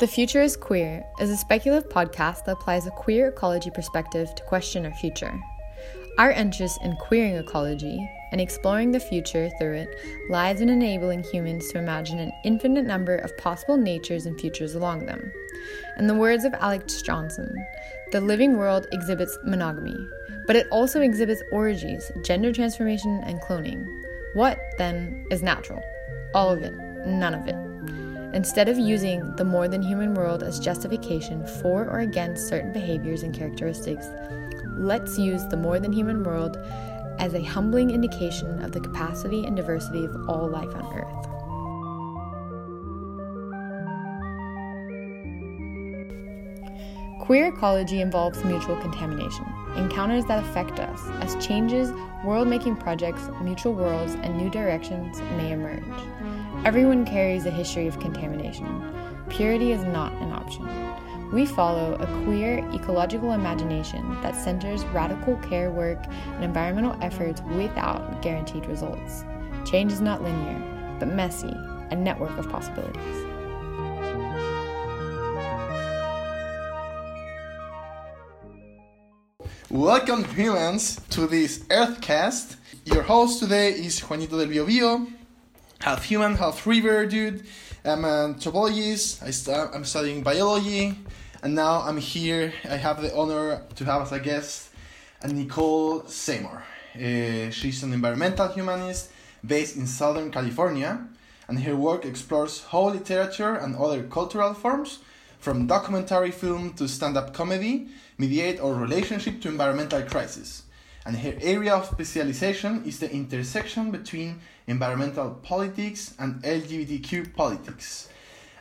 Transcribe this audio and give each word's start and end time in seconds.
The 0.00 0.06
Future 0.06 0.40
is 0.40 0.56
Queer 0.56 1.04
is 1.20 1.28
a 1.28 1.36
speculative 1.36 1.90
podcast 1.90 2.46
that 2.46 2.52
applies 2.52 2.86
a 2.86 2.90
queer 2.90 3.28
ecology 3.28 3.68
perspective 3.68 4.34
to 4.34 4.42
question 4.44 4.86
our 4.86 4.94
future. 4.94 5.38
Our 6.16 6.30
interest 6.30 6.78
in 6.82 6.96
queering 6.96 7.34
ecology 7.34 8.08
and 8.32 8.40
exploring 8.40 8.92
the 8.92 8.98
future 8.98 9.50
through 9.58 9.74
it 9.74 9.88
lies 10.30 10.62
in 10.62 10.70
enabling 10.70 11.24
humans 11.24 11.68
to 11.68 11.78
imagine 11.78 12.18
an 12.18 12.32
infinite 12.46 12.86
number 12.86 13.16
of 13.16 13.36
possible 13.36 13.76
natures 13.76 14.24
and 14.24 14.40
futures 14.40 14.74
along 14.74 15.04
them. 15.04 15.30
In 15.98 16.06
the 16.06 16.14
words 16.14 16.46
of 16.46 16.54
Alex 16.54 17.02
Johnson, 17.02 17.54
the 18.10 18.22
living 18.22 18.56
world 18.56 18.86
exhibits 18.92 19.36
monogamy, 19.44 19.98
but 20.46 20.56
it 20.56 20.66
also 20.70 21.02
exhibits 21.02 21.42
orgies, 21.52 22.10
gender 22.24 22.54
transformation, 22.54 23.20
and 23.26 23.38
cloning. 23.42 23.86
What, 24.32 24.58
then, 24.78 25.26
is 25.30 25.42
natural? 25.42 25.82
All 26.34 26.48
of 26.48 26.62
it, 26.62 26.72
none 27.04 27.34
of 27.34 27.46
it. 27.46 27.69
Instead 28.32 28.68
of 28.68 28.78
using 28.78 29.34
the 29.36 29.44
more 29.44 29.66
than 29.66 29.82
human 29.82 30.14
world 30.14 30.42
as 30.42 30.60
justification 30.60 31.44
for 31.60 31.88
or 31.88 32.00
against 32.00 32.48
certain 32.48 32.72
behaviors 32.72 33.24
and 33.24 33.34
characteristics, 33.34 34.06
let's 34.76 35.18
use 35.18 35.44
the 35.46 35.56
more 35.56 35.80
than 35.80 35.92
human 35.92 36.22
world 36.22 36.56
as 37.18 37.34
a 37.34 37.42
humbling 37.42 37.90
indication 37.90 38.62
of 38.62 38.72
the 38.72 38.80
capacity 38.80 39.44
and 39.44 39.56
diversity 39.56 40.04
of 40.04 40.28
all 40.28 40.48
life 40.48 40.74
on 40.74 40.96
Earth. 40.96 41.39
Queer 47.20 47.48
ecology 47.48 48.00
involves 48.00 48.42
mutual 48.44 48.76
contamination, 48.76 49.44
encounters 49.76 50.24
that 50.24 50.42
affect 50.42 50.80
us, 50.80 51.00
as 51.20 51.36
changes, 51.44 51.92
world 52.24 52.48
making 52.48 52.76
projects, 52.76 53.28
mutual 53.42 53.74
worlds, 53.74 54.14
and 54.22 54.36
new 54.36 54.48
directions 54.48 55.20
may 55.36 55.52
emerge. 55.52 55.84
Everyone 56.64 57.04
carries 57.04 57.44
a 57.44 57.50
history 57.50 57.86
of 57.86 58.00
contamination. 58.00 58.82
Purity 59.28 59.70
is 59.70 59.84
not 59.84 60.12
an 60.14 60.32
option. 60.32 60.66
We 61.30 61.44
follow 61.44 61.94
a 61.94 62.24
queer 62.24 62.66
ecological 62.72 63.32
imagination 63.32 64.20
that 64.22 64.34
centers 64.34 64.84
radical 64.86 65.36
care 65.36 65.70
work 65.70 66.02
and 66.08 66.42
environmental 66.42 66.96
efforts 67.02 67.42
without 67.54 68.22
guaranteed 68.22 68.66
results. 68.66 69.24
Change 69.64 69.92
is 69.92 70.00
not 70.00 70.22
linear, 70.22 70.96
but 70.98 71.14
messy, 71.14 71.54
a 71.90 71.96
network 71.96 72.36
of 72.38 72.48
possibilities. 72.48 73.29
Welcome, 79.70 80.24
humans, 80.24 81.00
to 81.10 81.28
this 81.28 81.60
Earthcast. 81.68 82.56
Your 82.86 83.02
host 83.02 83.38
today 83.38 83.70
is 83.70 84.00
Juanito 84.00 84.36
del 84.36 84.48
Biobío, 84.48 85.06
half 85.78 86.02
human, 86.02 86.34
half 86.34 86.66
river 86.66 87.06
dude. 87.06 87.44
I'm 87.84 88.04
an 88.04 88.34
anthropologist. 88.34 89.22
I 89.22 89.30
st- 89.30 89.70
I'm 89.72 89.84
studying 89.84 90.24
biology, 90.24 90.98
and 91.44 91.54
now 91.54 91.82
I'm 91.82 91.98
here. 91.98 92.52
I 92.68 92.78
have 92.78 93.00
the 93.00 93.14
honor 93.14 93.62
to 93.76 93.84
have 93.84 94.02
as 94.02 94.10
a 94.10 94.18
guest 94.18 94.70
Nicole 95.24 96.02
Seymour. 96.04 96.64
Uh, 96.96 97.50
she's 97.50 97.84
an 97.84 97.92
environmental 97.92 98.48
humanist 98.48 99.12
based 99.46 99.76
in 99.76 99.86
Southern 99.86 100.32
California, 100.32 101.06
and 101.46 101.60
her 101.62 101.76
work 101.76 102.04
explores 102.04 102.64
how 102.72 102.88
literature 102.88 103.54
and 103.54 103.76
other 103.76 104.02
cultural 104.02 104.52
forms, 104.52 104.98
from 105.40 105.66
documentary 105.66 106.30
film 106.30 106.74
to 106.74 106.86
stand-up 106.86 107.34
comedy, 107.34 107.88
mediate 108.18 108.60
our 108.60 108.74
relationship 108.74 109.40
to 109.40 109.48
environmental 109.48 110.02
crisis. 110.02 110.64
And 111.06 111.16
her 111.16 111.34
area 111.40 111.74
of 111.74 111.86
specialization 111.86 112.84
is 112.84 113.00
the 113.00 113.10
intersection 113.10 113.90
between 113.90 114.40
environmental 114.66 115.30
politics 115.42 116.14
and 116.18 116.42
LGBTQ 116.42 117.34
politics. 117.34 118.08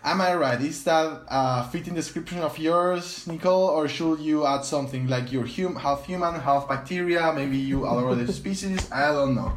Am 0.01 0.21
I 0.21 0.33
right? 0.35 0.61
Is 0.61 0.85
that 0.85 1.23
a 1.27 1.67
fitting 1.67 1.93
description 1.93 2.39
of 2.39 2.57
yours, 2.57 3.27
Nicole, 3.27 3.67
or 3.67 3.89
should 3.89 4.19
you 4.19 4.45
add 4.47 4.63
something 4.63 5.07
like 5.07 5.33
you're 5.33 5.45
hum- 5.45 5.75
half 5.75 6.05
human, 6.05 6.35
half 6.35 6.69
bacteria? 6.69 7.33
Maybe 7.33 7.57
you 7.57 7.85
are 7.85 8.09
other 8.09 8.27
species. 8.31 8.89
I 8.89 9.11
don't 9.11 9.35
know. 9.35 9.51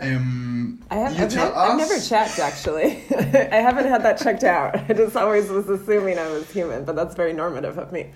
Um, 0.00 0.82
I 0.90 0.96
have, 0.96 1.36
I've, 1.36 1.54
I've 1.54 1.78
never 1.78 2.00
checked 2.00 2.38
actually. 2.38 3.02
I 3.16 3.56
haven't 3.56 3.86
had 3.86 4.02
that 4.02 4.18
checked 4.18 4.44
out. 4.44 4.76
I 4.88 4.92
just 4.94 5.14
always 5.16 5.48
was 5.50 5.68
assuming 5.68 6.18
I 6.18 6.28
was 6.30 6.50
human, 6.50 6.84
but 6.84 6.96
that's 6.96 7.14
very 7.14 7.32
normative 7.32 7.78
of 7.78 7.92
me. 7.92 8.10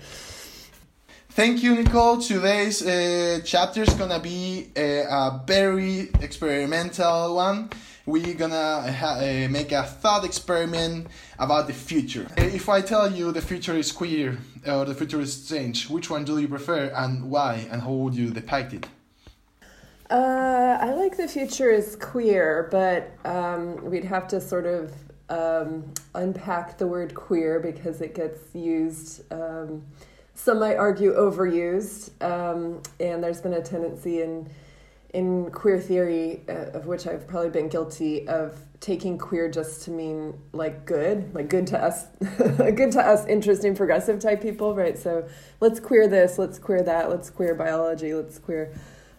Thank 1.29 1.61
you, 1.63 1.75
Nicole. 1.75 2.17
Today's 2.21 2.81
uh, 2.85 3.41
chapter 3.43 3.83
is 3.83 3.93
gonna 3.93 4.19
be 4.19 4.69
uh, 4.77 4.81
a 4.81 5.41
very 5.45 6.09
experimental 6.21 7.35
one. 7.35 7.69
We're 8.05 8.35
gonna 8.35 8.91
ha- 8.91 9.17
uh, 9.19 9.47
make 9.49 9.71
a 9.71 9.83
thought 9.83 10.23
experiment 10.23 11.07
about 11.37 11.67
the 11.67 11.73
future. 11.73 12.27
Uh, 12.37 12.43
If 12.43 12.69
I 12.69 12.81
tell 12.81 13.11
you 13.11 13.31
the 13.31 13.41
future 13.41 13.75
is 13.75 13.91
queer 13.91 14.37
or 14.65 14.85
the 14.85 14.93
future 14.95 15.19
is 15.19 15.33
strange, 15.45 15.89
which 15.89 16.09
one 16.09 16.23
do 16.23 16.37
you 16.39 16.47
prefer 16.47 16.91
and 16.95 17.29
why, 17.29 17.67
and 17.69 17.81
how 17.81 17.91
would 17.91 18.15
you 18.15 18.29
depict 18.31 18.73
it? 18.73 18.85
Uh, 20.09 20.77
I 20.79 20.93
like 20.93 21.17
the 21.17 21.27
future 21.27 21.71
is 21.71 21.95
queer, 21.95 22.67
but 22.71 23.11
um, 23.27 23.83
we'd 23.85 24.03
have 24.03 24.27
to 24.29 24.39
sort 24.39 24.65
of 24.65 24.93
um, 25.29 25.91
unpack 26.13 26.77
the 26.77 26.85
word 26.85 27.15
queer 27.15 27.59
because 27.59 28.01
it 28.01 28.13
gets 28.13 28.53
used. 28.53 29.31
Um, 29.33 29.83
some 30.35 30.59
might 30.59 30.75
argue 30.75 31.13
overused, 31.15 32.11
um, 32.21 32.83
and 32.99 33.23
there's 33.23 33.41
been 33.41 33.53
a 33.53 33.61
tendency 33.61 34.21
in 34.21 34.49
in 35.13 35.49
queer 35.49 35.79
theory, 35.79 36.41
uh, 36.49 36.77
of 36.77 36.87
which 36.87 37.07
I've 37.07 37.25
probably 37.25 37.49
been 37.49 37.69
guilty 37.69 38.27
of 38.27 38.59
taking 38.81 39.17
queer 39.17 39.49
just 39.49 39.83
to 39.83 39.91
mean 39.91 40.37
like 40.51 40.85
good, 40.85 41.33
like 41.33 41.47
good 41.47 41.65
to 41.67 41.81
us, 41.81 42.07
good 42.19 42.91
to 42.91 42.99
us, 42.99 43.25
interesting, 43.25 43.75
progressive 43.75 44.19
type 44.19 44.41
people, 44.41 44.75
right? 44.75 44.97
So 44.97 45.25
let's 45.61 45.79
queer 45.79 46.09
this, 46.09 46.37
let's 46.37 46.59
queer 46.59 46.83
that, 46.83 47.09
let's 47.09 47.29
queer 47.29 47.55
biology, 47.55 48.13
let's 48.13 48.37
queer 48.37 48.73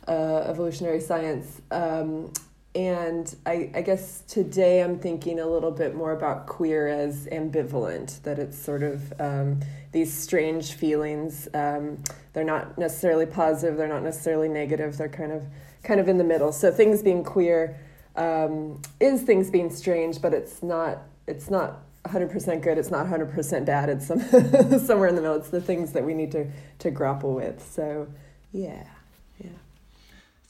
uh, 0.08 0.44
evolutionary 0.46 1.00
science. 1.00 1.60
Um, 1.70 2.32
and 2.74 3.34
I, 3.46 3.70
I 3.74 3.80
guess 3.80 4.22
today 4.28 4.82
I'm 4.82 4.98
thinking 4.98 5.40
a 5.40 5.46
little 5.46 5.70
bit 5.70 5.94
more 5.94 6.12
about 6.12 6.46
queer 6.46 6.88
as 6.88 7.26
ambivalent, 7.32 8.22
that 8.22 8.38
it's 8.38 8.58
sort 8.58 8.82
of 8.82 9.12
um, 9.18 9.60
these 9.92 10.12
strange 10.12 10.74
feelings. 10.74 11.48
Um, 11.54 12.02
they're 12.34 12.44
not 12.44 12.76
necessarily 12.76 13.24
positive, 13.24 13.78
they're 13.78 13.88
not 13.88 14.02
necessarily 14.02 14.48
negative, 14.48 14.98
they're 14.98 15.08
kind 15.08 15.32
of 15.32 15.44
kind 15.84 16.00
of 16.00 16.08
in 16.08 16.18
the 16.18 16.24
middle. 16.24 16.52
So 16.52 16.70
things 16.70 17.02
being 17.02 17.24
queer 17.24 17.78
um, 18.14 18.82
is 19.00 19.22
things 19.22 19.50
being 19.50 19.70
strange, 19.70 20.20
but 20.20 20.34
it's 20.34 20.62
not 20.62 20.98
it's 21.26 21.50
not 21.50 21.80
100% 22.06 22.62
good, 22.62 22.78
it's 22.78 22.90
not 22.90 23.06
100% 23.06 23.64
bad, 23.64 23.88
it's 23.88 24.06
some, 24.06 24.20
somewhere 24.78 25.08
in 25.08 25.16
the 25.16 25.20
middle. 25.20 25.36
It's 25.36 25.50
the 25.50 25.60
things 25.60 25.92
that 25.92 26.04
we 26.04 26.14
need 26.14 26.32
to, 26.32 26.46
to 26.80 26.90
grapple 26.90 27.34
with. 27.34 27.60
So, 27.62 28.08
yeah, 28.52 28.84
yeah. 28.84 28.95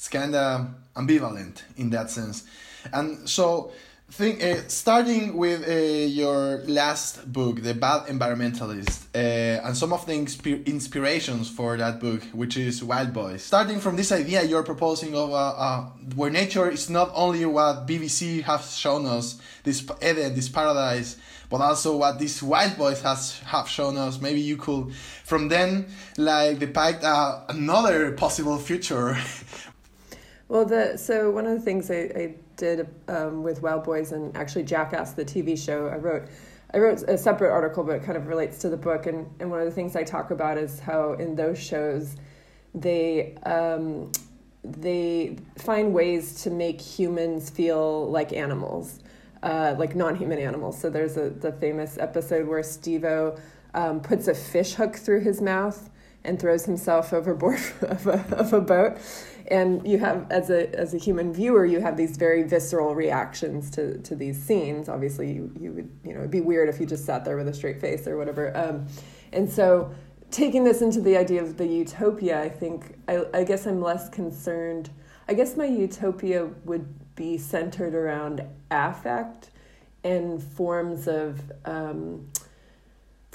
It's 0.07 0.13
kind 0.13 0.37
of 0.37 0.69
ambivalent 0.95 1.63
in 1.77 1.91
that 1.91 2.11
sense. 2.11 2.45
And 2.93 3.29
so, 3.29 3.73
think, 4.09 4.41
uh, 4.41 4.69
starting 4.69 5.37
with 5.37 5.69
uh, 5.69 5.73
your 5.73 6.59
last 6.69 7.33
book, 7.33 7.61
The 7.61 7.75
Bad 7.75 8.07
Environmentalist, 8.07 9.07
uh, 9.13 9.67
and 9.67 9.77
some 9.77 9.93
of 9.93 10.07
the 10.07 10.13
inspi- 10.13 10.65
inspirations 10.65 11.51
for 11.51 11.77
that 11.77 11.99
book, 11.99 12.23
which 12.33 12.57
is 12.57 12.83
Wildboyz. 12.83 13.41
Starting 13.41 13.81
from 13.81 13.97
this 13.97 14.13
idea 14.13 14.45
you're 14.45 14.63
proposing 14.63 15.17
of 15.17 15.33
uh, 15.33 15.35
uh, 15.35 15.87
where 16.15 16.31
nature 16.31 16.71
is 16.71 16.89
not 16.89 17.11
only 17.13 17.45
what 17.45 17.89
BBC 17.89 18.43
has 18.43 18.79
shown 18.79 19.07
us, 19.07 19.41
this 19.65 19.85
Eden, 20.01 20.37
this 20.37 20.49
paradise, 20.49 21.17
but 21.51 21.61
also 21.61 21.97
what 21.97 22.21
these 22.21 22.41
Wildboyz 22.43 23.03
has 23.03 23.41
have 23.41 23.69
shown 23.69 23.97
us. 23.97 24.21
Maybe 24.21 24.41
you 24.41 24.57
could, 24.57 24.95
from 25.25 25.49
then, 25.49 25.87
like 26.17 26.61
depict 26.61 27.03
uh, 27.03 27.41
another 27.49 28.13
possible 28.13 28.57
future. 28.59 29.19
Well, 30.49 30.65
the 30.65 30.97
so 30.97 31.31
one 31.31 31.47
of 31.47 31.55
the 31.55 31.65
things 31.65 31.91
I, 31.91 32.11
I 32.15 32.35
did 32.57 32.89
um, 33.09 33.43
with 33.43 33.63
Wildboyz 33.63 34.13
and 34.13 34.37
actually 34.37 34.63
Jackass, 34.63 35.13
the 35.13 35.25
TV 35.25 35.59
show, 35.59 35.89
I 35.89 35.97
wrote. 35.97 36.29
I 36.75 36.79
wrote 36.79 37.03
a 37.03 37.17
separate 37.17 37.53
article, 37.53 37.85
but 37.85 37.93
it 37.97 38.03
kind 38.03 38.19
of 38.19 38.27
relates 38.27 38.59
to 38.59 38.69
the 38.69 38.77
book. 38.77 39.07
And, 39.07 39.31
and 39.39 39.51
one 39.51 39.61
of 39.61 39.67
the 39.67 39.73
things 39.73 39.95
I 39.95 40.03
talk 40.03 40.33
about 40.33 40.59
is 40.59 40.81
how 40.81 41.13
in 41.13 41.37
those 41.37 41.59
shows, 41.59 42.17
they 42.75 43.37
um, 43.47 44.11
they 44.65 45.37
find 45.59 45.95
ways 45.95 46.43
to 46.43 46.51
make 46.51 46.81
humans 46.81 47.51
feel 47.51 48.11
like 48.11 48.33
animals, 48.33 48.99
uh, 49.43 49.77
like 49.79 49.95
non-human 49.95 50.39
animals. 50.39 50.79
So 50.79 50.91
there's 50.91 51.17
a 51.17 51.31
the 51.31 51.53
famous 51.53 51.99
episode 51.99 52.47
where 52.47 52.63
Steve-O 52.63 53.39
um, 53.75 54.01
puts 54.01 54.29
a 54.29 54.35
fish 54.35 54.75
hook 54.75 54.97
through 54.97 55.21
his 55.21 55.41
mouth 55.41 55.89
and 56.27 56.39
throws 56.39 56.65
himself 56.65 57.13
overboard 57.13 57.61
of 57.83 58.07
a, 58.07 58.37
of 58.37 58.53
a 58.53 58.61
boat. 58.61 58.99
And 59.49 59.87
you 59.87 59.99
have 59.99 60.27
as 60.31 60.51
a 60.51 60.75
as 60.75 60.93
a 60.93 60.99
human 60.99 61.33
viewer 61.33 61.65
you 61.65 61.81
have 61.81 61.97
these 61.97 62.17
very 62.17 62.43
visceral 62.43 62.97
reactions 62.97 63.71
to 63.71 63.99
to 63.99 64.17
these 64.17 64.43
scenes. 64.43 64.89
Obviously 64.89 65.33
you, 65.33 65.53
you 65.59 65.73
would 65.73 65.91
you 66.05 66.13
know 66.13 66.21
it'd 66.21 66.31
be 66.33 66.41
weird 66.41 66.69
if 66.69 66.81
you 66.81 66.87
just 66.87 67.05
sat 67.05 67.25
there 67.25 67.37
with 67.37 67.47
a 67.47 67.55
straight 67.55 67.81
face 67.81 68.07
or 68.09 68.17
whatever. 68.17 68.57
Um, 68.57 68.87
and 69.33 69.49
so 69.49 69.95
taking 70.33 70.65
this 70.65 70.83
into 70.83 71.01
the 71.01 71.17
idea 71.17 71.41
of 71.41 71.57
the 71.57 71.65
utopia 71.65 72.43
i 72.43 72.49
think 72.49 72.99
I, 73.07 73.25
I 73.33 73.45
guess 73.45 73.65
i'm 73.67 73.81
less 73.81 74.09
concerned. 74.09 74.91
I 75.29 75.35
guess 75.35 75.57
my 75.57 75.67
utopia 75.67 76.47
would 76.65 76.87
be 77.15 77.39
centered 77.39 77.95
around 77.95 78.45
affect 78.71 79.51
and 80.05 80.41
forms 80.41 81.09
of 81.09 81.41
um, 81.65 82.29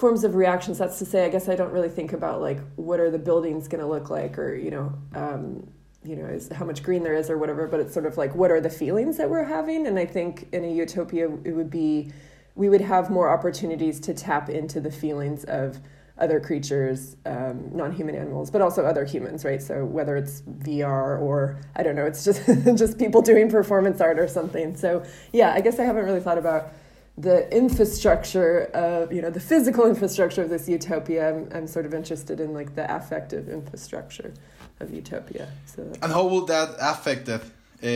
forms 0.02 0.24
of 0.24 0.34
reactions. 0.36 0.80
That's 0.80 0.98
to 1.00 1.06
say, 1.06 1.26
I 1.26 1.30
guess 1.30 1.48
I 1.48 1.56
don't 1.56 1.72
really 1.72 1.88
think 1.88 2.12
about 2.12 2.42
like 2.42 2.60
what 2.76 3.00
are 3.00 3.12
the 3.12 3.20
buildings 3.20 3.68
going 3.68 3.82
to 3.82 3.88
look 3.88 4.10
like, 4.10 4.38
or 4.38 4.56
you 4.56 4.72
know, 4.72 4.92
um, 5.16 5.72
you 6.04 6.16
know, 6.16 6.26
is 6.26 6.50
how 6.50 6.66
much 6.66 6.82
green 6.82 7.04
there 7.04 7.14
is, 7.14 7.30
or 7.30 7.38
whatever. 7.38 7.68
But 7.68 7.80
it's 7.80 7.94
sort 7.94 8.08
of 8.08 8.18
like 8.18 8.36
what 8.36 8.50
are 8.52 8.60
the 8.60 8.70
feelings 8.70 9.16
that 9.18 9.30
we're 9.30 9.46
having, 9.46 9.88
and 9.88 9.98
I 9.98 10.06
think 10.06 10.50
in 10.52 10.66
a 10.66 10.72
utopia 10.72 11.30
it 11.46 11.52
would 11.52 11.70
be 11.70 12.12
we 12.56 12.68
would 12.68 12.82
have 12.82 13.10
more 13.10 13.30
opportunities 13.30 14.00
to 14.02 14.14
tap 14.14 14.50
into 14.50 14.82
the 14.82 14.92
feelings 14.92 15.46
of 15.46 15.80
other 16.18 16.40
creatures, 16.40 17.16
um, 17.26 17.70
non-human 17.74 18.16
animals, 18.16 18.52
but 18.52 18.62
also 18.62 18.86
other 18.86 19.06
humans, 19.06 19.46
right? 19.46 19.62
So 19.62 19.86
whether 19.86 20.18
it's 20.18 20.42
VR 20.42 21.20
or 21.20 21.62
I 21.76 21.84
don't 21.84 21.96
know, 21.96 22.06
it's 22.06 22.26
just 22.26 22.46
just 22.76 22.98
people 22.98 23.22
doing 23.22 23.50
performance 23.52 24.02
art 24.02 24.20
or 24.20 24.28
something. 24.28 24.76
So 24.76 25.04
yeah, 25.32 25.54
I 25.54 25.62
guess 25.62 25.80
I 25.80 25.84
haven't 25.84 26.06
really 26.06 26.22
thought 26.22 26.40
about 26.40 26.74
the 27.18 27.54
infrastructure 27.56 28.64
of 28.74 29.12
you 29.12 29.22
know 29.22 29.30
the 29.30 29.40
physical 29.40 29.86
infrastructure 29.86 30.44
of 30.44 30.50
this 30.50 30.68
utopia. 30.68 31.30
I'm, 31.30 31.50
I'm 31.54 31.68
sort 31.68 31.86
of 31.86 31.94
interested 31.94 32.40
in 32.40 32.54
like 32.54 32.76
the 32.76 32.94
affective 32.94 33.50
infrastructure 33.50 34.34
of 34.80 34.94
utopia. 34.94 35.48
So 35.66 35.92
and 36.02 36.12
how 36.12 36.26
will 36.26 36.46
that 36.46 36.76
affected 36.80 37.42
uh, 37.84 37.88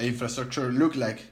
infrastructure 0.00 0.70
look 0.72 0.94
like? 0.96 1.24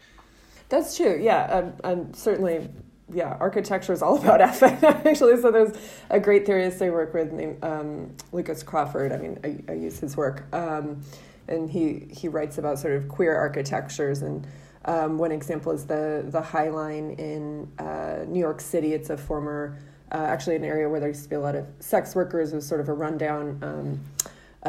That's 0.69 0.97
true. 0.97 1.19
Yeah, 1.21 1.59
I'm, 1.59 1.75
I'm 1.85 2.15
certainly 2.15 2.69
yeah, 3.13 3.37
architecture 3.39 3.93
is 3.93 4.03
all 4.03 4.19
about 4.23 4.41
affect 4.41 4.83
actually. 4.83 5.41
So 5.41 5.51
there's 5.51 5.77
a 6.11 6.21
great 6.21 6.47
theorist 6.47 6.81
I 6.83 6.91
work 6.91 7.15
with 7.15 7.33
named 7.33 7.63
um, 7.63 8.15
Lucas 8.33 8.63
Crawford. 8.63 9.13
I 9.13 9.19
mean, 9.19 9.39
I, 9.45 9.73
I 9.73 9.75
use 9.77 9.99
his 9.99 10.17
work, 10.17 10.47
um, 10.55 11.03
and 11.49 11.71
he 11.71 12.09
he 12.11 12.29
writes 12.29 12.59
about 12.59 12.79
sort 12.79 12.95
of 12.95 13.09
queer 13.09 13.37
architectures. 13.37 14.23
And 14.23 14.47
um, 14.85 15.19
one 15.19 15.33
example 15.33 15.73
is 15.73 15.87
the 15.87 16.25
the 16.29 16.41
High 16.41 16.69
Line 16.69 17.11
in 17.13 17.71
uh, 17.79 18.25
New 18.27 18.41
York 18.41 18.61
City. 18.61 18.93
It's 18.93 19.11
a 19.11 19.17
former, 19.17 19.79
uh, 20.13 20.17
actually, 20.17 20.57
an 20.57 20.65
area 20.65 20.89
where 20.89 21.01
there 21.01 21.09
used 21.09 21.25
to 21.25 21.29
be 21.29 21.37
a 21.37 21.41
lot 21.41 21.55
of 21.55 21.67
sex 21.81 22.15
workers. 22.15 22.53
It 22.53 22.57
was 22.57 22.67
sort 22.67 22.81
of 22.81 22.89
a 22.89 22.95
rundown. 22.95 23.59
Um, 23.63 24.01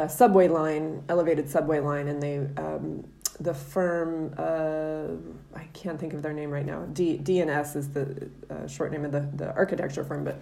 subway 0.08 0.46
line, 0.46 1.02
elevated 1.08 1.48
subway 1.48 1.80
line, 1.80 2.08
and 2.08 2.22
they 2.22 2.36
um, 2.62 3.02
the 3.40 3.54
firm 3.54 4.34
uh, 4.38 5.08
I 5.54 5.64
can't 5.72 5.98
think 5.98 6.12
of 6.12 6.22
their 6.22 6.32
name 6.32 6.50
right 6.50 6.66
now. 6.66 6.84
D, 6.92 7.18
DNS 7.18 7.76
is 7.76 7.90
the 7.90 8.30
uh, 8.50 8.66
short 8.66 8.92
name 8.92 9.04
of 9.04 9.12
the, 9.12 9.28
the 9.34 9.54
architecture 9.54 10.04
firm. 10.04 10.24
But 10.24 10.40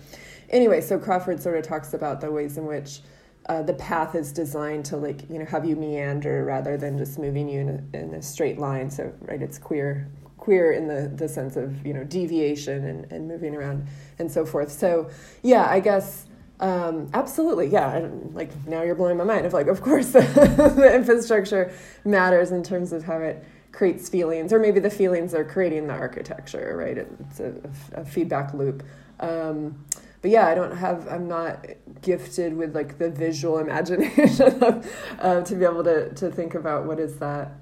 anyway, 0.51 0.81
so 0.81 0.99
Crawford 0.99 1.41
sort 1.43 1.57
of 1.57 1.65
talks 1.65 1.95
about 1.95 2.21
the 2.21 2.31
ways 2.31 2.59
in 2.59 2.67
which 2.67 3.01
uh, 3.47 3.63
the 3.63 3.75
path 3.75 4.15
is 4.15 4.33
designed 4.33 4.85
to 4.87 4.97
like 4.97 5.29
you 5.29 5.39
know 5.39 5.45
have 5.45 5.65
you 5.65 5.77
meander 5.77 6.45
rather 6.45 6.77
than 6.77 6.97
just 6.97 7.19
moving 7.19 7.49
you 7.49 7.61
in 7.61 7.69
a, 7.69 7.99
in 7.99 8.15
a 8.15 8.23
straight 8.23 8.59
line. 8.59 8.91
So 8.91 9.13
right, 9.23 9.43
it's 9.43 9.59
queer 9.59 10.09
queer 10.37 10.73
in 10.73 10.87
the, 10.89 11.11
the 11.15 11.29
sense 11.29 11.57
of 11.57 11.85
you 11.87 11.93
know 11.93 12.05
deviation 12.05 12.85
and, 12.85 13.11
and 13.13 13.29
moving 13.29 13.55
around 13.55 13.87
and 14.19 14.31
so 14.31 14.45
forth. 14.47 14.73
So 14.73 15.11
yeah, 15.43 15.67
I 15.69 15.81
guess 15.81 16.27
um, 16.61 17.11
absolutely, 17.13 17.69
yeah. 17.69 17.97
And 17.97 18.35
like 18.35 18.51
now 18.67 18.83
you're 18.83 18.95
blowing 18.95 19.17
my 19.17 19.25
mind. 19.25 19.47
Of 19.47 19.53
like, 19.53 19.67
of 19.67 19.83
course, 19.83 20.13
the, 20.13 20.21
the 20.77 20.95
infrastructure 20.95 21.73
matters 22.05 22.53
in 22.53 22.63
terms 22.63 22.93
of 22.93 23.05
how 23.05 23.19
it 23.19 23.45
creates 23.73 24.09
feelings, 24.09 24.53
or 24.53 24.59
maybe 24.59 24.81
the 24.81 24.91
feelings 24.91 25.35
are 25.35 25.45
creating 25.45 25.89
the 25.89 25.95
architecture, 25.95 26.77
right? 26.77 26.97
It's 26.97 27.41
a, 27.41 27.55
a 27.93 28.05
feedback 28.05 28.55
loop. 28.55 28.85
Um, 29.21 29.85
but 30.25 30.31
yeah, 30.31 30.47
I 30.47 30.55
don't 30.55 30.75
have. 30.75 31.07
I'm 31.09 31.29
not 31.29 31.67
gifted 32.01 32.57
with 32.57 32.75
like 32.75 32.97
the 32.97 33.11
visual 33.11 33.59
imagination 33.59 34.63
of, 34.63 34.91
uh, 35.21 35.43
to 35.43 35.55
be 35.55 35.67
able 35.67 35.85
to 35.85 36.15
to 36.15 36.31
think 36.31 36.55
about 36.55 36.87
what 36.87 36.99
is 36.99 37.19
that, 37.19 37.53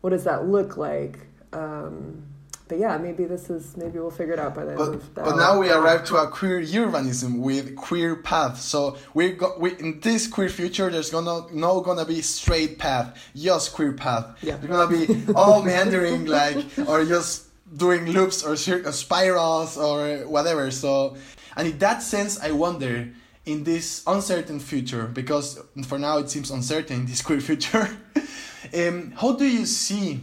what 0.00 0.10
does 0.10 0.24
that 0.24 0.48
look 0.48 0.76
like. 0.76 1.20
Um, 1.52 2.24
but 2.66 2.80
yeah, 2.80 2.98
maybe 2.98 3.24
this 3.24 3.50
is 3.50 3.76
maybe 3.76 4.00
we'll 4.00 4.10
figure 4.10 4.32
it 4.32 4.40
out 4.40 4.52
by 4.52 4.64
the 4.64 4.74
but, 4.74 4.84
end 4.86 4.94
of 4.96 5.14
that. 5.14 5.24
But 5.26 5.36
now 5.36 5.60
we 5.60 5.70
arrive 5.70 6.02
to 6.06 6.16
a 6.16 6.26
queer 6.26 6.60
urbanism 6.60 7.38
with 7.38 7.76
queer 7.76 8.16
path. 8.16 8.58
So 8.58 8.96
we 9.14 9.30
got 9.30 9.60
we 9.60 9.78
in 9.78 10.00
this 10.00 10.26
queer 10.26 10.48
future, 10.48 10.90
there's 10.90 11.10
gonna 11.10 11.54
no 11.54 11.82
gonna 11.82 12.04
be 12.04 12.20
straight 12.20 12.80
path, 12.80 13.16
just 13.36 13.74
queer 13.74 13.92
path. 13.92 14.42
Yeah. 14.42 14.56
There's 14.56 14.72
gonna 14.72 15.06
be 15.06 15.32
all 15.36 15.62
meandering 15.62 16.26
like 16.26 16.66
or 16.88 17.04
just 17.04 17.46
doing 17.76 18.06
loops 18.06 18.42
or 18.42 18.56
spirals 18.56 19.76
or 19.76 20.18
whatever. 20.28 20.70
So, 20.70 21.16
and 21.56 21.68
in 21.68 21.78
that 21.78 22.02
sense, 22.02 22.40
I 22.40 22.50
wonder 22.52 23.08
in 23.44 23.64
this 23.64 24.02
uncertain 24.06 24.60
future 24.60 25.06
because 25.06 25.58
for 25.86 25.98
now 25.98 26.18
it 26.18 26.30
seems 26.30 26.50
uncertain 26.50 27.06
this 27.06 27.22
queer 27.22 27.40
future. 27.40 27.88
um, 28.74 29.12
how 29.16 29.32
do 29.32 29.44
you 29.44 29.66
see? 29.66 30.20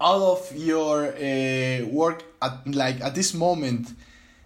all 0.00 0.32
of 0.32 0.56
your 0.56 1.08
uh, 1.08 1.84
work 1.86 2.24
at 2.42 2.66
like 2.74 3.00
at 3.00 3.14
this 3.14 3.34
moment 3.34 3.88
uh, 3.90 3.94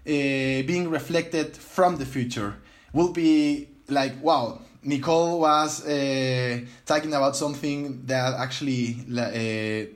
being 0.06 0.90
reflected 0.90 1.56
from 1.56 1.96
the 1.96 2.04
future 2.04 2.56
will 2.92 3.12
be 3.12 3.68
like 3.88 4.12
wow 4.22 4.60
nicole 4.82 5.40
was 5.40 5.86
uh, 5.86 6.60
talking 6.84 7.14
about 7.14 7.36
something 7.36 8.04
that 8.04 8.34
actually 8.34 8.98
uh, 9.16 9.90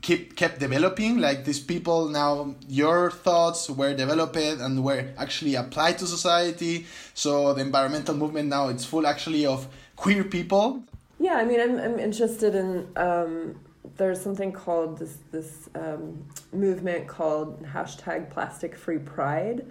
keep 0.00 0.34
kept 0.34 0.58
developing 0.58 1.18
like 1.18 1.44
these 1.44 1.60
people 1.60 2.08
now 2.08 2.54
your 2.68 3.10
thoughts 3.10 3.68
were 3.68 3.94
developed 3.94 4.36
and 4.36 4.82
were 4.82 5.04
actually 5.18 5.54
applied 5.54 5.98
to 5.98 6.06
society 6.06 6.86
so 7.14 7.52
the 7.52 7.60
environmental 7.60 8.14
movement 8.14 8.48
now 8.48 8.68
it's 8.68 8.84
full 8.84 9.06
actually 9.06 9.44
of 9.44 9.68
queer 9.94 10.24
people 10.24 10.82
yeah 11.20 11.34
i 11.34 11.44
mean 11.44 11.60
i'm, 11.60 11.78
I'm 11.78 11.98
interested 11.98 12.54
in 12.54 12.88
um 12.96 13.60
there's 13.96 14.20
something 14.20 14.52
called 14.52 14.98
this 14.98 15.18
this 15.30 15.68
um, 15.74 16.24
movement 16.52 17.06
called 17.06 17.62
hashtag 17.62 18.30
Plastic 18.30 18.76
Free 18.76 18.98
Pride 18.98 19.66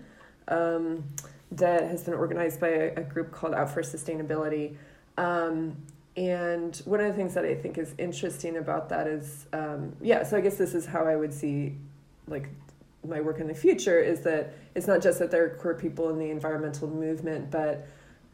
um, 0.47 1.03
that 1.51 1.83
has 1.83 2.03
been 2.03 2.13
organized 2.13 2.59
by 2.59 2.69
a, 2.69 2.93
a, 2.97 3.01
group 3.01 3.31
called 3.31 3.53
Out 3.53 3.69
for 3.69 3.81
Sustainability. 3.81 4.75
And 6.17 6.75
one 6.85 6.99
of 6.99 7.05
the 7.07 7.13
things 7.13 7.35
that 7.35 7.45
I 7.45 7.53
think 7.53 7.77
is 7.77 7.93
interesting 7.99 8.57
about 8.57 8.89
that 8.89 9.07
is, 9.07 9.45
um, 9.53 9.95
yeah. 10.01 10.23
So 10.23 10.35
I 10.35 10.41
guess 10.41 10.55
this 10.55 10.73
is 10.73 10.85
how 10.85 11.05
I 11.05 11.15
would 11.15 11.33
see, 11.33 11.75
like, 12.27 12.49
my 13.07 13.21
work 13.21 13.39
in 13.39 13.47
the 13.47 13.53
future 13.53 13.99
is 13.99 14.21
that 14.21 14.53
it's 14.75 14.87
not 14.87 15.01
just 15.01 15.19
that 15.19 15.29
there 15.29 15.45
are 15.45 15.49
queer 15.49 15.75
people 15.75 16.09
in 16.09 16.17
the 16.17 16.29
environmental 16.29 16.87
movement, 16.89 17.51
but 17.51 17.87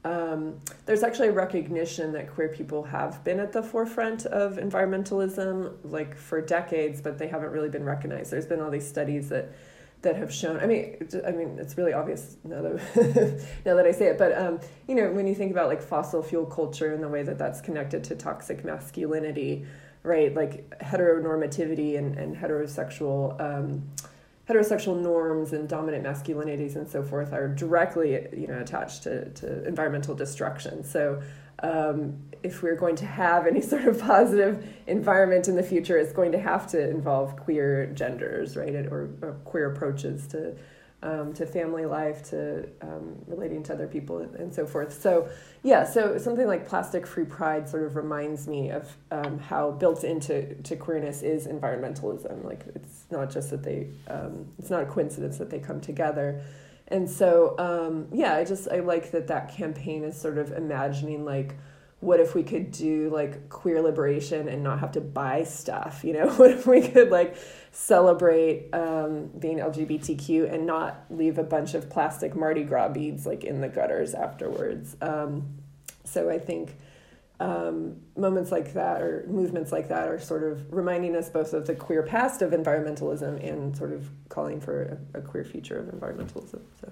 um, 0.05 0.59
there's 0.85 1.03
actually 1.03 1.29
a 1.29 1.33
recognition 1.33 2.11
that 2.13 2.33
queer 2.33 2.49
people 2.49 2.83
have 2.83 3.23
been 3.23 3.39
at 3.39 3.51
the 3.53 3.63
forefront 3.63 4.25
of 4.25 4.57
environmentalism 4.57 5.73
like 5.83 6.17
for 6.17 6.41
decades 6.41 6.99
but 6.99 7.17
they 7.17 7.27
haven't 7.27 7.51
really 7.51 7.69
been 7.69 7.85
recognized 7.85 8.31
there's 8.31 8.45
been 8.45 8.59
all 8.59 8.69
these 8.69 8.87
studies 8.87 9.29
that 9.29 9.53
that 10.03 10.15
have 10.15 10.31
shown 10.31 10.59
i 10.59 10.65
mean 10.65 10.95
i 11.25 11.31
mean 11.31 11.57
it's 11.59 11.77
really 11.77 11.93
obvious 11.93 12.37
now 12.43 12.61
that 12.61 13.45
now 13.65 13.75
that 13.75 13.85
i 13.85 13.91
say 13.91 14.05
it 14.07 14.17
but 14.17 14.37
um, 14.37 14.59
you 14.87 14.95
know 14.95 15.11
when 15.11 15.25
you 15.25 15.33
think 15.33 15.51
about 15.51 15.67
like 15.67 15.81
fossil 15.81 16.21
fuel 16.21 16.45
culture 16.45 16.93
and 16.93 17.01
the 17.01 17.07
way 17.09 17.23
that 17.23 17.37
that's 17.37 17.59
connected 17.59 18.03
to 18.03 18.15
toxic 18.15 18.63
masculinity 18.63 19.65
right 20.03 20.35
like 20.35 20.69
heteronormativity 20.79 21.97
and, 21.97 22.17
and 22.17 22.35
heterosexual 22.35 23.39
um, 23.41 23.83
heterosexual 24.49 24.99
norms 24.99 25.53
and 25.53 25.69
dominant 25.69 26.03
masculinities 26.03 26.75
and 26.75 26.87
so 26.87 27.01
forth 27.01 27.31
are 27.31 27.47
directly 27.47 28.27
you 28.33 28.47
know 28.47 28.59
attached 28.59 29.03
to, 29.03 29.29
to 29.31 29.65
environmental 29.65 30.13
destruction. 30.13 30.83
So 30.83 31.21
um, 31.63 32.19
if 32.43 32.61
we're 32.61 32.75
going 32.75 32.95
to 32.97 33.05
have 33.05 33.47
any 33.47 33.61
sort 33.71 33.85
of 33.85 33.99
positive 33.99 34.67
environment 34.87 35.47
in 35.47 35.55
the 35.55 35.63
future 35.63 35.97
it's 35.97 36.13
going 36.13 36.31
to 36.31 36.39
have 36.39 36.67
to 36.67 36.89
involve 36.89 37.35
queer 37.37 37.87
genders 37.95 38.55
right 38.55 38.75
or, 38.75 39.09
or 39.21 39.39
queer 39.45 39.71
approaches 39.71 40.27
to 40.27 40.55
um, 41.03 41.33
to 41.33 41.45
family 41.45 41.85
life, 41.85 42.23
to 42.29 42.67
um, 42.81 43.15
relating 43.27 43.61
to 43.63 43.73
other 43.73 43.87
people, 43.87 44.19
and 44.19 44.53
so 44.53 44.65
forth. 44.65 44.99
So, 44.99 45.29
yeah, 45.61 45.83
so 45.83 46.17
something 46.17 46.47
like 46.47 46.67
plastic 46.67 47.05
free 47.05 47.25
pride 47.25 47.67
sort 47.67 47.83
of 47.83 47.95
reminds 47.95 48.47
me 48.47 48.71
of 48.71 48.95
um, 49.11 49.37
how 49.37 49.71
built 49.71 50.03
into 50.03 50.55
to 50.55 50.75
queerness 50.75 51.21
is 51.21 51.45
environmentalism. 51.45 52.43
Like, 52.45 52.65
it's 52.73 53.03
not 53.11 53.29
just 53.29 53.49
that 53.49 53.63
they, 53.63 53.89
um, 54.07 54.47
it's 54.57 54.69
not 54.69 54.81
a 54.81 54.85
coincidence 54.85 55.37
that 55.37 55.49
they 55.49 55.59
come 55.59 55.81
together. 55.81 56.41
And 56.87 57.09
so, 57.09 57.55
um, 57.57 58.07
yeah, 58.11 58.35
I 58.35 58.43
just, 58.43 58.67
I 58.69 58.79
like 58.79 59.11
that 59.11 59.27
that 59.27 59.53
campaign 59.55 60.03
is 60.03 60.19
sort 60.19 60.37
of 60.37 60.51
imagining 60.51 61.25
like, 61.25 61.55
what 62.03 62.19
if 62.19 62.35
we 62.35 62.43
could 62.43 62.69
do 62.71 63.09
like 63.09 63.47
queer 63.47 63.81
liberation 63.81 64.49
and 64.49 64.61
not 64.61 64.79
have 64.79 64.91
to 64.91 65.01
buy 65.01 65.43
stuff 65.43 66.03
you 66.03 66.13
know? 66.13 66.27
What 66.37 66.51
if 66.51 66.67
we 66.67 66.85
could 66.85 67.09
like 67.09 67.37
celebrate 67.71 68.69
um, 68.73 69.27
being 69.39 69.59
lgbtq 69.59 70.53
and 70.53 70.67
not 70.67 71.05
leave 71.09 71.37
a 71.37 71.43
bunch 71.43 71.73
of 71.73 71.89
plastic 71.89 72.35
mardi 72.35 72.63
gras 72.63 72.89
beads 72.89 73.25
like 73.25 73.45
in 73.45 73.61
the 73.61 73.69
gutters 73.69 74.13
afterwards? 74.13 74.97
Um, 75.01 75.47
so 76.03 76.29
i 76.29 76.37
think 76.37 76.75
um, 77.43 77.97
moments 78.15 78.51
like 78.51 78.73
that 78.73 79.01
or 79.01 79.25
movements 79.27 79.71
like 79.71 79.89
that 79.89 80.07
are 80.07 80.19
sort 80.19 80.43
of 80.43 80.71
reminding 80.71 81.15
us 81.15 81.29
both 81.29 81.53
of 81.53 81.67
the 81.67 81.75
queer 81.75 82.03
past 82.03 82.41
of 82.41 82.51
environmentalism 82.51 83.33
and 83.47 83.75
sort 83.75 83.91
of 83.91 84.09
calling 84.29 84.61
for 84.61 84.99
a, 85.13 85.19
a 85.19 85.21
queer 85.21 85.43
future 85.43 85.77
of 85.77 85.87
environmentalism 85.87 86.61
so 86.79 86.91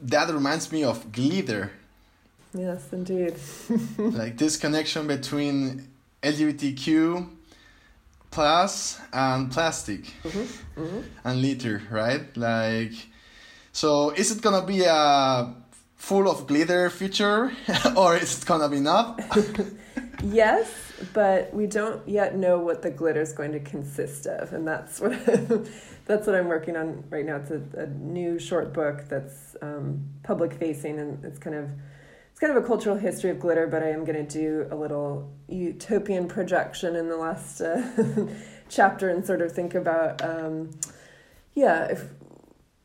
that 0.00 0.28
reminds 0.32 0.72
me 0.72 0.82
of 0.84 1.12
glitter 1.12 1.70
Yes, 2.54 2.92
indeed. 2.92 3.34
like 3.98 4.38
this 4.38 4.56
connection 4.56 5.08
between 5.08 5.88
LGBTQ 6.22 7.28
plus 8.30 9.00
and 9.12 9.50
plastic 9.50 10.04
mm-hmm. 10.22 10.80
Mm-hmm. 10.80 11.00
and 11.24 11.42
litter, 11.42 11.82
right? 11.90 12.24
Like 12.36 12.92
So 13.72 14.10
is 14.10 14.30
it 14.30 14.40
gonna 14.40 14.64
be 14.64 14.84
a 14.84 15.52
full 15.96 16.30
of 16.30 16.46
glitter 16.46 16.90
future, 16.90 17.52
or 17.96 18.16
is 18.16 18.38
it 18.38 18.46
gonna 18.46 18.68
be 18.68 18.80
not? 18.80 19.20
yes, 20.24 20.92
but 21.12 21.52
we 21.52 21.66
don't 21.66 22.06
yet 22.08 22.36
know 22.36 22.58
what 22.58 22.82
the 22.82 22.90
glitter 22.90 23.20
is 23.20 23.32
going 23.32 23.52
to 23.52 23.60
consist 23.60 24.26
of, 24.26 24.52
and 24.52 24.66
that's 24.66 25.00
what 25.00 25.12
that's 26.06 26.26
what 26.26 26.34
I'm 26.34 26.48
working 26.48 26.76
on 26.76 27.04
right 27.10 27.24
now. 27.24 27.36
It's 27.36 27.50
a, 27.50 27.62
a 27.74 27.86
new 27.86 28.38
short 28.38 28.72
book 28.72 29.08
that's 29.08 29.56
um, 29.62 30.04
public 30.22 30.54
facing, 30.54 30.98
and 30.98 31.24
it's 31.24 31.38
kind 31.38 31.56
of 31.56 31.70
it's 32.30 32.40
kind 32.40 32.56
of 32.56 32.62
a 32.62 32.66
cultural 32.66 32.96
history 32.96 33.30
of 33.30 33.38
glitter. 33.38 33.66
But 33.66 33.82
I 33.82 33.90
am 33.90 34.04
going 34.04 34.26
to 34.26 34.38
do 34.38 34.66
a 34.70 34.76
little 34.76 35.30
utopian 35.48 36.28
projection 36.28 36.96
in 36.96 37.08
the 37.08 37.16
last 37.16 37.60
uh, 37.60 37.86
chapter 38.68 39.10
and 39.10 39.24
sort 39.24 39.42
of 39.42 39.52
think 39.52 39.74
about 39.74 40.22
um, 40.22 40.70
yeah 41.54 41.84
if 41.84 42.04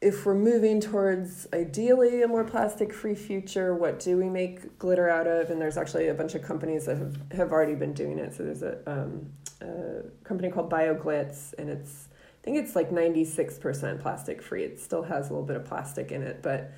if 0.02 0.26
we're 0.26 0.36
moving 0.36 0.80
towards 0.80 1.48
ideally 1.54 2.22
a 2.22 2.28
more 2.28 2.46
plastic 2.46 2.94
free 2.94 3.16
future, 3.16 3.76
what 3.76 4.00
do 4.00 4.18
we 4.18 4.30
make 4.30 4.80
glitter 4.80 5.10
out 5.10 5.28
of? 5.28 5.50
And 5.50 5.60
there's 5.60 5.78
actually 5.78 6.08
a 6.08 6.14
bunch 6.14 6.36
of 6.36 6.42
companies 6.42 6.86
that 6.86 6.98
have, 6.98 7.18
have 7.32 7.52
already 7.52 7.76
been 7.76 7.94
doing 7.94 8.18
it. 8.18 8.34
So 8.34 8.44
there's 8.44 8.64
a, 8.64 8.80
um, 8.90 9.30
a 9.62 10.04
company 10.24 10.50
called 10.50 10.70
BioGlitz, 10.70 11.54
and 11.58 11.70
it's 11.70 12.08
I 12.42 12.46
think 12.46 12.58
it's 12.58 12.76
like 12.76 12.90
96% 12.90 14.00
plastic 14.00 14.42
free. 14.42 14.64
It 14.64 14.80
still 14.80 15.04
has 15.04 15.30
a 15.30 15.34
little 15.34 15.46
bit 15.46 15.58
of 15.58 15.66
plastic 15.66 16.14
in 16.14 16.22
it, 16.22 16.42
but 16.42 16.72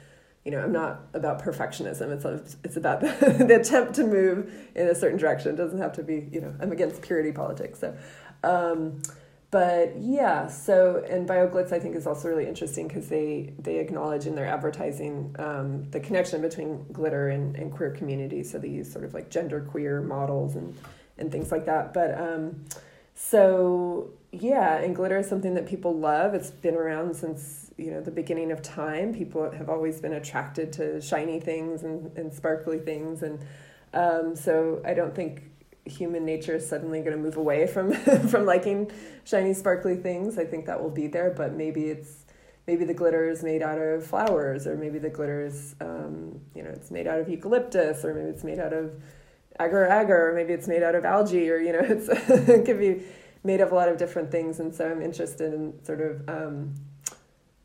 you 0.44 0.50
know, 0.50 0.60
I'm 0.60 0.72
not 0.72 1.02
about 1.14 1.44
perfectionism. 1.44 2.10
It's 2.10 2.26
a, 2.26 2.44
it's 2.64 2.76
about 2.76 3.02
the, 3.02 3.46
the 3.48 3.60
attempt 3.60 3.94
to 3.96 4.04
move 4.04 4.52
in 4.74 4.88
a 4.88 4.96
certain 4.96 5.20
direction. 5.20 5.54
It 5.54 5.58
doesn't 5.58 5.78
have 5.78 5.94
to 5.94 6.04
be, 6.04 6.28
you 6.32 6.42
know, 6.42 6.56
I'm 6.60 6.72
against 6.72 7.04
purity 7.04 7.32
politics. 7.32 7.80
So, 7.80 7.96
um, 8.44 9.04
but 9.52 9.98
yeah, 10.00 10.48
so 10.48 11.04
and 11.10 11.28
BioGlitz 11.28 11.74
I 11.74 11.80
think 11.80 11.98
is 11.98 12.08
also 12.08 12.30
really 12.30 12.48
interesting 12.48 12.88
because 12.88 13.10
they 13.10 13.54
they 13.60 13.80
acknowledge 13.80 14.26
in 14.26 14.34
their 14.34 14.48
advertising 14.48 15.36
um, 15.40 15.90
the 15.92 16.00
connection 16.00 16.42
between 16.42 16.86
glitter 16.94 17.28
and, 17.28 17.58
and 17.58 17.70
queer 17.70 17.92
communities. 17.92 18.50
So 18.50 18.60
they 18.60 18.70
use 18.70 18.90
sort 18.90 19.04
of 19.04 19.14
like 19.14 19.30
gender 19.30 19.60
queer 19.60 20.02
models 20.02 20.56
and 20.56 20.78
and 21.18 21.30
things 21.30 21.52
like 21.52 21.66
that. 21.66 21.94
But 21.94 22.18
um, 22.18 22.64
so 23.14 24.12
yeah, 24.32 24.78
and 24.78 24.96
glitter 24.96 25.18
is 25.18 25.28
something 25.28 25.54
that 25.56 25.68
people 25.68 25.98
love. 25.98 26.34
It's 26.34 26.50
been 26.50 26.76
around 26.76 27.14
since 27.18 27.72
you 27.78 27.92
know 27.92 28.00
the 28.00 28.12
beginning 28.12 28.54
of 28.54 28.62
time. 28.62 29.14
People 29.14 29.52
have 29.52 29.68
always 29.68 30.00
been 30.00 30.14
attracted 30.14 30.72
to 30.74 31.02
shiny 31.02 31.42
things 31.42 31.84
and, 31.84 32.16
and 32.18 32.34
sparkly 32.34 32.80
things, 32.80 33.22
and 33.22 33.40
um, 33.94 34.34
so 34.38 34.82
I 34.86 34.94
don't 34.94 35.14
think 35.14 35.51
human 35.86 36.26
nature 36.26 36.56
is 36.56 36.68
suddenly 36.68 37.00
going 37.00 37.12
to 37.12 37.18
move 37.18 37.38
away 37.38 37.66
from 37.66 37.94
from 38.30 38.46
liking 38.46 38.90
shiny 39.24 39.54
sparkly 39.54 39.96
things 39.96 40.38
i 40.38 40.46
think 40.46 40.66
that 40.66 40.82
will 40.82 40.92
be 40.92 41.08
there 41.08 41.32
but 41.36 41.54
maybe 41.54 41.86
it's 41.86 42.26
maybe 42.68 42.86
the 42.86 42.94
glitter 42.94 43.28
is 43.28 43.44
made 43.44 43.62
out 43.62 43.80
of 43.80 44.06
flowers 44.06 44.68
or 44.68 44.76
maybe 44.78 45.00
the 45.00 45.10
glitter 45.10 45.44
is 45.44 45.76
um, 45.82 46.40
you 46.56 46.64
know 46.64 46.70
it's 46.70 46.92
made 46.92 47.08
out 47.08 47.20
of 47.20 47.28
eucalyptus 47.28 48.06
or 48.06 48.14
maybe 48.14 48.30
it's 48.30 48.44
made 48.44 48.60
out 48.60 48.74
of 48.74 48.92
agar 49.60 49.86
agar 49.86 50.30
or 50.30 50.36
maybe 50.36 50.54
it's 50.54 50.68
made 50.68 50.84
out 50.84 50.96
of 50.96 51.04
algae 51.04 51.50
or 51.50 51.58
you 51.58 51.74
know 51.74 51.80
it's 51.84 52.08
it 52.50 52.66
could 52.66 52.80
be 52.80 53.04
made 53.44 53.60
of 53.60 53.72
a 53.72 53.76
lot 53.76 53.90
of 53.90 53.98
different 53.98 54.32
things 54.32 54.60
and 54.60 54.74
so 54.74 54.90
i'm 54.90 55.02
interested 55.02 55.54
in 55.54 55.74
sort 55.84 56.00
of 56.00 56.30
um, 56.30 56.74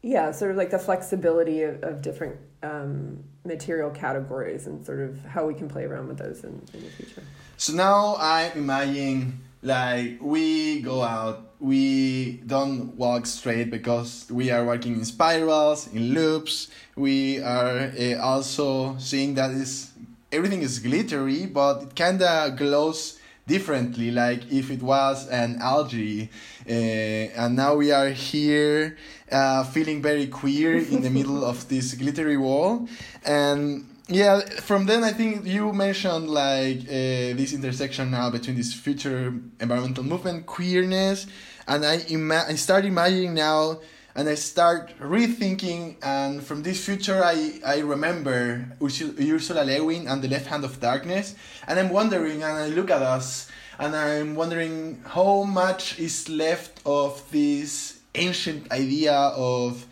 yeah 0.06 0.30
sort 0.30 0.50
of 0.50 0.56
like 0.56 0.70
the 0.70 0.78
flexibility 0.78 1.62
of, 1.62 1.82
of 1.82 2.00
different 2.00 2.36
um, 2.62 3.22
material 3.44 3.90
categories 3.90 4.66
and 4.66 4.84
sort 4.84 5.00
of 5.00 5.25
how 5.25 5.46
we 5.46 5.54
can 5.54 5.68
play 5.68 5.84
around 5.84 6.08
with 6.08 6.18
those 6.18 6.44
in, 6.44 6.54
in 6.72 6.82
the 6.84 6.90
future 6.90 7.22
so 7.56 7.72
now 7.72 8.16
I 8.18 8.52
imagine 8.54 9.40
like 9.62 10.18
we 10.20 10.80
go 10.80 11.02
out, 11.02 11.54
we 11.58 12.40
don't 12.46 12.94
walk 12.96 13.26
straight 13.26 13.70
because 13.70 14.26
we 14.30 14.50
are 14.50 14.64
working 14.64 14.94
in 14.94 15.04
spirals, 15.04 15.88
in 15.92 16.12
loops. 16.14 16.68
We 16.96 17.40
are 17.40 17.90
uh, 17.98 18.18
also 18.20 18.96
seeing 18.98 19.34
that 19.34 19.50
is 19.50 19.90
everything 20.30 20.62
is 20.62 20.78
glittery, 20.78 21.46
but 21.46 21.82
it 21.82 21.94
kinda 21.94 22.54
glows 22.56 23.15
differently 23.46 24.10
like 24.10 24.50
if 24.50 24.70
it 24.70 24.82
was 24.82 25.28
an 25.28 25.58
algae 25.60 26.28
uh, 26.68 26.72
and 26.72 27.56
now 27.56 27.74
we 27.74 27.92
are 27.92 28.08
here 28.08 28.96
uh, 29.30 29.62
feeling 29.64 30.02
very 30.02 30.26
queer 30.26 30.76
in 30.76 31.02
the 31.02 31.10
middle 31.10 31.44
of 31.44 31.68
this 31.68 31.94
glittery 31.94 32.36
wall. 32.36 32.88
And 33.24 33.86
yeah 34.08 34.40
from 34.60 34.86
then 34.86 35.02
i 35.02 35.12
think 35.12 35.44
you 35.44 35.72
mentioned 35.72 36.30
like 36.30 36.78
uh, 36.82 37.34
this 37.34 37.52
intersection 37.52 38.10
now 38.12 38.30
between 38.30 38.54
this 38.54 38.72
future 38.72 39.34
environmental 39.58 40.04
movement 40.04 40.46
queerness 40.46 41.26
and 41.66 41.84
i 41.84 41.96
ima- 42.08 42.44
i 42.46 42.54
start 42.54 42.84
imagining 42.84 43.34
now 43.34 43.78
and 44.16 44.28
i 44.28 44.35
start 44.35 44.90
rethinking 44.99 45.94
and 46.02 46.42
from 46.42 46.62
this 46.62 46.85
future 46.85 47.23
i 47.23 47.61
i 47.64 47.78
remember 47.80 48.66
ursula 48.82 49.62
le 49.62 49.78
guin 49.78 50.08
and 50.08 50.23
the 50.23 50.28
left 50.28 50.46
hand 50.46 50.64
of 50.64 50.80
darkness 50.80 51.35
and 51.68 51.78
i'm 51.78 51.90
wondering 51.90 52.42
and 52.42 52.56
i 52.56 52.68
look 52.68 52.90
at 52.90 53.02
us 53.02 53.49
and 53.78 53.94
i'm 53.94 54.35
wondering 54.35 55.00
how 55.06 55.42
much 55.42 55.99
is 55.99 56.28
left 56.28 56.80
of 56.87 57.23
this 57.30 58.00
ancient 58.14 58.73
idea 58.73 59.12
of 59.12 59.87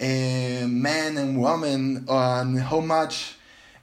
uh, 0.00 0.66
man 0.68 1.16
and 1.16 1.40
woman 1.40 2.04
and 2.08 2.60
how 2.60 2.80
much 2.80 3.36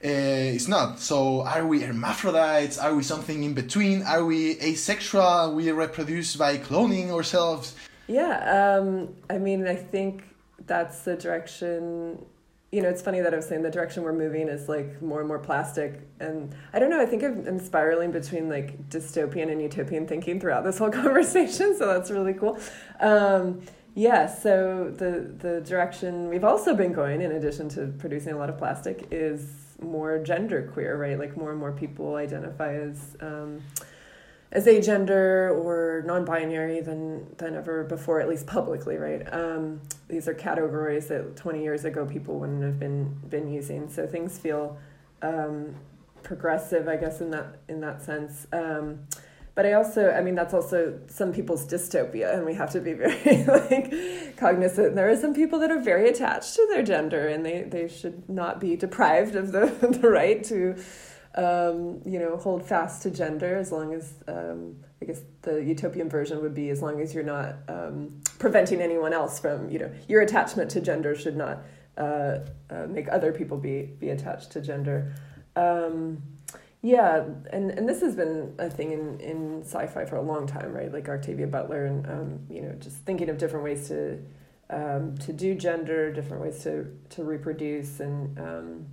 uh, 0.04 0.54
it's 0.54 0.68
not. 0.68 1.00
So, 1.00 1.42
are 1.42 1.66
we 1.66 1.80
hermaphrodites? 1.80 2.78
Are 2.78 2.94
we 2.94 3.02
something 3.02 3.42
in 3.42 3.52
between? 3.52 4.02
Are 4.02 4.24
we 4.24 4.52
asexual? 4.60 5.54
We 5.56 5.72
reproduce 5.72 6.36
by 6.36 6.58
cloning 6.58 7.10
ourselves? 7.10 7.74
Yeah, 8.08 8.78
um, 8.78 9.14
I 9.28 9.38
mean, 9.38 9.68
I 9.68 9.76
think 9.76 10.24
that's 10.66 11.02
the 11.02 11.14
direction. 11.14 12.24
You 12.72 12.82
know, 12.82 12.88
it's 12.88 13.02
funny 13.02 13.20
that 13.20 13.32
I 13.32 13.36
was 13.36 13.46
saying 13.46 13.62
the 13.62 13.70
direction 13.70 14.02
we're 14.02 14.12
moving 14.12 14.48
is 14.48 14.68
like 14.68 15.00
more 15.00 15.20
and 15.20 15.28
more 15.28 15.38
plastic. 15.38 16.00
And 16.20 16.54
I 16.72 16.78
don't 16.78 16.90
know, 16.90 17.00
I 17.00 17.06
think 17.06 17.22
I'm 17.22 17.58
spiraling 17.58 18.10
between 18.10 18.48
like 18.48 18.88
dystopian 18.90 19.50
and 19.50 19.62
utopian 19.62 20.06
thinking 20.06 20.40
throughout 20.40 20.64
this 20.64 20.78
whole 20.78 20.90
conversation. 21.04 21.76
So 21.78 21.86
that's 21.86 22.10
really 22.10 22.34
cool. 22.34 22.58
Um, 23.00 23.62
yeah, 23.94 24.26
so 24.26 24.94
the 24.96 25.34
the 25.38 25.60
direction 25.62 26.28
we've 26.28 26.44
also 26.44 26.74
been 26.74 26.92
going, 26.92 27.20
in 27.20 27.32
addition 27.32 27.68
to 27.70 27.92
producing 27.98 28.32
a 28.32 28.38
lot 28.38 28.48
of 28.48 28.56
plastic, 28.56 29.08
is 29.10 29.50
more 29.82 30.18
gender 30.18 30.70
queer, 30.72 30.96
right? 30.96 31.18
Like 31.18 31.36
more 31.36 31.50
and 31.50 31.58
more 31.58 31.72
people 31.72 32.14
identify 32.14 32.74
as 32.74 33.16
um, 33.20 33.60
as 34.50 34.66
agender 34.66 35.50
or 35.50 36.02
non-binary 36.06 36.80
than 36.80 37.34
than 37.36 37.54
ever 37.54 37.84
before, 37.84 38.20
at 38.20 38.28
least 38.28 38.46
publicly, 38.46 38.96
right? 38.96 39.22
Um, 39.32 39.80
these 40.08 40.26
are 40.26 40.34
categories 40.34 41.08
that 41.08 41.36
20 41.36 41.62
years 41.62 41.84
ago 41.84 42.06
people 42.06 42.38
wouldn't 42.38 42.62
have 42.62 42.78
been 42.78 43.14
been 43.28 43.52
using. 43.52 43.88
So 43.88 44.06
things 44.06 44.38
feel 44.38 44.78
um, 45.22 45.74
progressive, 46.22 46.88
I 46.88 46.96
guess, 46.96 47.20
in 47.20 47.30
that 47.30 47.58
in 47.68 47.80
that 47.80 48.02
sense. 48.02 48.46
Um, 48.52 49.00
but 49.58 49.66
I 49.66 49.72
also, 49.72 50.12
I 50.12 50.20
mean, 50.20 50.36
that's 50.36 50.54
also 50.54 51.00
some 51.08 51.32
people's 51.32 51.66
dystopia, 51.66 52.32
and 52.32 52.46
we 52.46 52.54
have 52.54 52.70
to 52.70 52.80
be 52.80 52.92
very 53.02 53.44
like 53.44 54.36
cognizant. 54.36 54.94
There 54.94 55.10
are 55.10 55.16
some 55.16 55.34
people 55.34 55.58
that 55.58 55.72
are 55.72 55.80
very 55.80 56.08
attached 56.08 56.54
to 56.54 56.66
their 56.70 56.84
gender, 56.84 57.26
and 57.26 57.44
they 57.44 57.62
they 57.62 57.88
should 57.88 58.28
not 58.28 58.60
be 58.60 58.76
deprived 58.76 59.34
of 59.34 59.50
the 59.50 59.66
the 60.00 60.08
right 60.08 60.44
to, 60.44 60.76
um, 61.34 62.00
you 62.04 62.18
know, 62.18 62.36
hold 62.36 62.64
fast 62.64 63.02
to 63.02 63.10
gender 63.10 63.56
as 63.56 63.72
long 63.72 63.94
as. 63.94 64.14
Um, 64.26 64.76
I 65.00 65.04
guess 65.04 65.20
the 65.42 65.62
utopian 65.62 66.08
version 66.08 66.42
would 66.42 66.54
be 66.54 66.70
as 66.70 66.82
long 66.82 67.00
as 67.00 67.14
you're 67.14 67.22
not 67.22 67.54
um, 67.68 68.20
preventing 68.40 68.80
anyone 68.80 69.12
else 69.12 69.38
from, 69.38 69.70
you 69.70 69.78
know, 69.78 69.92
your 70.08 70.22
attachment 70.22 70.72
to 70.72 70.80
gender 70.80 71.14
should 71.14 71.36
not 71.36 71.62
uh, 71.96 72.38
uh, 72.70 72.86
make 72.88 73.08
other 73.08 73.32
people 73.32 73.58
be 73.58 73.82
be 73.98 74.10
attached 74.10 74.50
to 74.52 74.60
gender. 74.60 75.14
Um, 75.56 76.22
yeah, 76.80 77.24
and, 77.52 77.72
and 77.72 77.88
this 77.88 78.00
has 78.02 78.14
been 78.14 78.54
a 78.58 78.70
thing 78.70 78.92
in, 78.92 79.18
in 79.18 79.62
sci-fi 79.62 80.04
for 80.04 80.14
a 80.14 80.22
long 80.22 80.46
time, 80.46 80.72
right? 80.72 80.92
Like 80.92 81.08
Octavia 81.08 81.48
Butler 81.48 81.86
and 81.86 82.06
um, 82.06 82.40
you 82.48 82.62
know 82.62 82.72
just 82.78 82.98
thinking 82.98 83.28
of 83.28 83.38
different 83.38 83.64
ways 83.64 83.88
to 83.88 84.22
um, 84.70 85.16
to 85.18 85.32
do 85.32 85.54
gender, 85.54 86.12
different 86.12 86.42
ways 86.42 86.62
to 86.62 86.86
to 87.10 87.24
reproduce, 87.24 88.00
and 88.00 88.38
um, 88.38 88.86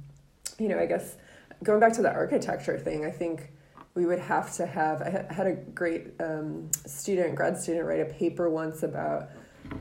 you 0.57 0.67
know 0.67 0.79
I 0.79 0.87
guess 0.87 1.15
going 1.63 1.79
back 1.79 1.93
to 1.93 2.01
the 2.01 2.11
architecture 2.11 2.77
thing, 2.77 3.05
I 3.05 3.11
think 3.11 3.51
we 3.93 4.05
would 4.05 4.19
have 4.19 4.53
to 4.57 4.65
have. 4.65 5.01
I 5.01 5.33
had 5.33 5.47
a 5.47 5.53
great 5.53 6.13
um, 6.19 6.69
student, 6.85 7.35
grad 7.35 7.57
student, 7.57 7.85
write 7.85 8.01
a 8.01 8.05
paper 8.05 8.49
once 8.49 8.83
about 8.83 9.29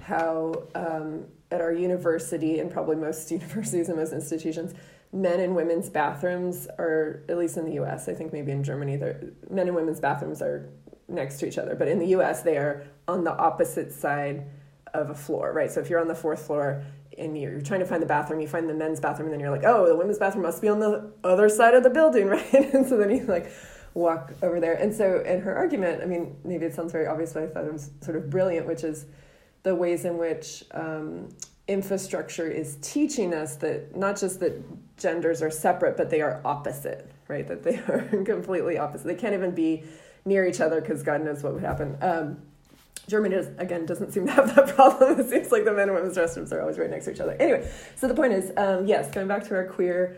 how 0.02 0.64
um, 0.74 1.26
at 1.50 1.60
our 1.60 1.72
university 1.72 2.58
and 2.58 2.70
probably 2.70 2.96
most 2.96 3.30
universities 3.30 3.88
and 3.88 3.98
most 3.98 4.12
institutions 4.12 4.74
men 5.14 5.38
and 5.38 5.54
women's 5.54 5.88
bathrooms 5.88 6.66
are 6.78 7.22
at 7.28 7.38
least 7.38 7.56
in 7.56 7.64
the 7.64 7.80
US 7.84 8.08
I 8.08 8.14
think 8.14 8.32
maybe 8.32 8.50
in 8.50 8.64
Germany 8.64 8.96
men 9.48 9.68
and 9.68 9.74
women's 9.74 10.00
bathrooms 10.00 10.42
are 10.42 10.68
next 11.06 11.38
to 11.38 11.46
each 11.46 11.56
other 11.56 11.76
but 11.76 11.88
in 11.88 11.98
the 11.98 12.08
US 12.16 12.42
they 12.42 12.56
are 12.56 12.84
on 13.06 13.22
the 13.22 13.32
opposite 13.32 13.92
side 13.92 14.44
of 14.92 15.10
a 15.10 15.14
floor 15.14 15.52
right 15.52 15.70
so 15.70 15.80
if 15.80 15.88
you're 15.88 16.00
on 16.00 16.08
the 16.08 16.14
fourth 16.14 16.46
floor 16.46 16.84
and 17.18 17.38
you're 17.38 17.60
trying 17.60 17.80
to 17.80 17.86
find 17.86 18.02
the 18.02 18.06
bathroom 18.06 18.40
you 18.40 18.48
find 18.48 18.68
the 18.68 18.74
men's 18.74 19.00
bathroom 19.00 19.26
and 19.26 19.32
then 19.32 19.40
you're 19.40 19.50
like 19.50 19.64
oh 19.64 19.86
the 19.86 19.96
women's 19.96 20.18
bathroom 20.18 20.42
must 20.42 20.60
be 20.60 20.68
on 20.68 20.80
the 20.80 21.10
other 21.22 21.48
side 21.48 21.74
of 21.74 21.82
the 21.82 21.90
building 21.90 22.26
right 22.28 22.74
and 22.74 22.86
so 22.86 22.96
then 22.96 23.10
you 23.10 23.24
like 23.24 23.50
walk 23.94 24.32
over 24.42 24.58
there 24.58 24.74
and 24.74 24.92
so 24.92 25.20
in 25.20 25.40
her 25.40 25.54
argument 25.56 26.02
I 26.02 26.06
mean 26.06 26.36
maybe 26.44 26.66
it 26.66 26.74
sounds 26.74 26.92
very 26.92 27.06
obvious 27.06 27.32
but 27.32 27.44
I 27.44 27.46
thought 27.46 27.64
it 27.64 27.72
was 27.72 27.90
sort 28.00 28.16
of 28.16 28.28
brilliant 28.28 28.66
which 28.66 28.82
is 28.82 29.06
the 29.62 29.74
ways 29.74 30.04
in 30.04 30.18
which 30.18 30.64
um, 30.72 31.28
infrastructure 31.66 32.48
is 32.48 32.76
teaching 32.82 33.34
us 33.34 33.56
that 33.56 33.96
not 33.96 34.18
just 34.18 34.40
that 34.40 34.62
genders 34.96 35.42
are 35.42 35.50
separate, 35.50 35.96
but 35.96 36.10
they 36.10 36.20
are 36.20 36.40
opposite, 36.44 37.10
right? 37.28 37.46
That 37.48 37.62
they 37.62 37.76
are 37.88 38.06
completely 38.24 38.78
opposite. 38.78 39.06
They 39.06 39.14
can't 39.14 39.34
even 39.34 39.52
be 39.52 39.84
near 40.24 40.46
each 40.46 40.60
other 40.60 40.80
because 40.80 41.02
God 41.02 41.22
knows 41.22 41.42
what 41.42 41.54
would 41.54 41.62
happen. 41.62 41.96
Um, 42.00 42.38
Germany 43.06 43.36
does, 43.36 43.48
again 43.58 43.86
doesn't 43.86 44.12
seem 44.12 44.26
to 44.26 44.32
have 44.32 44.54
that 44.54 44.68
problem. 44.74 45.20
It 45.20 45.28
seems 45.28 45.52
like 45.52 45.64
the 45.64 45.72
men 45.72 45.88
and 45.88 45.94
women's 45.94 46.16
restrooms 46.16 46.52
are 46.52 46.60
always 46.60 46.78
right 46.78 46.90
next 46.90 47.04
to 47.06 47.12
each 47.12 47.20
other. 47.20 47.36
Anyway, 47.38 47.68
so 47.96 48.08
the 48.08 48.14
point 48.14 48.32
is, 48.32 48.52
um, 48.56 48.86
yes, 48.86 49.10
going 49.10 49.28
back 49.28 49.44
to 49.48 49.54
our 49.54 49.66
queer 49.66 50.16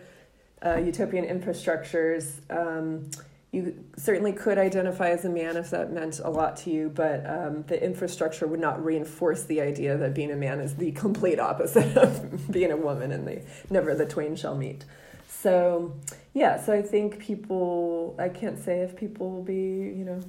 uh, 0.65 0.77
utopian 0.77 1.25
infrastructures. 1.25 2.41
Um, 2.51 3.11
you 3.53 3.85
certainly 3.97 4.33
could 4.33 4.59
identify 4.59 5.11
as 5.11 5.25
a 5.25 5.31
man 5.31 5.57
if 5.57 5.71
that 5.71 5.93
meant 5.93 6.21
a 6.23 6.29
lot 6.29 6.57
to 6.59 6.71
you, 6.71 6.91
but 6.91 7.25
um, 7.27 7.63
the 7.69 7.83
infrastructure 7.83 8.47
would 8.47 8.61
not 8.61 8.85
reinforce 8.85 9.45
the 9.45 9.61
idea 9.61 9.97
that 9.97 10.15
being 10.15 10.31
a 10.31 10.37
man 10.37 10.61
is 10.61 10.75
the 10.77 10.93
complete 10.93 11.39
opposite 11.39 11.97
of 11.97 12.51
being 12.51 12.71
a 12.71 12.77
woman, 12.77 13.13
and 13.13 13.27
they 13.27 13.45
never 13.71 13.95
the 13.95 14.05
twain 14.05 14.37
shall 14.37 14.57
meet. 14.57 14.85
So, 15.29 15.95
yeah, 16.35 16.61
so 16.61 16.73
I 16.73 16.83
think 16.83 17.19
people, 17.19 18.17
I 18.19 18.29
can't 18.29 18.63
say 18.63 18.81
if 18.81 18.97
people 18.97 19.31
will 19.31 19.45
be, 19.45 19.55
you 19.55 20.05
know, 20.05 20.21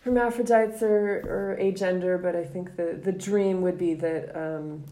hermaphrodites 0.00 0.82
or, 0.82 1.20
or 1.26 1.58
agender, 1.60 2.20
but 2.20 2.34
I 2.34 2.44
think 2.44 2.76
the, 2.76 2.98
the 3.02 3.12
dream 3.12 3.60
would 3.62 3.78
be 3.78 3.94
that 3.94 4.34
um, 4.34 4.84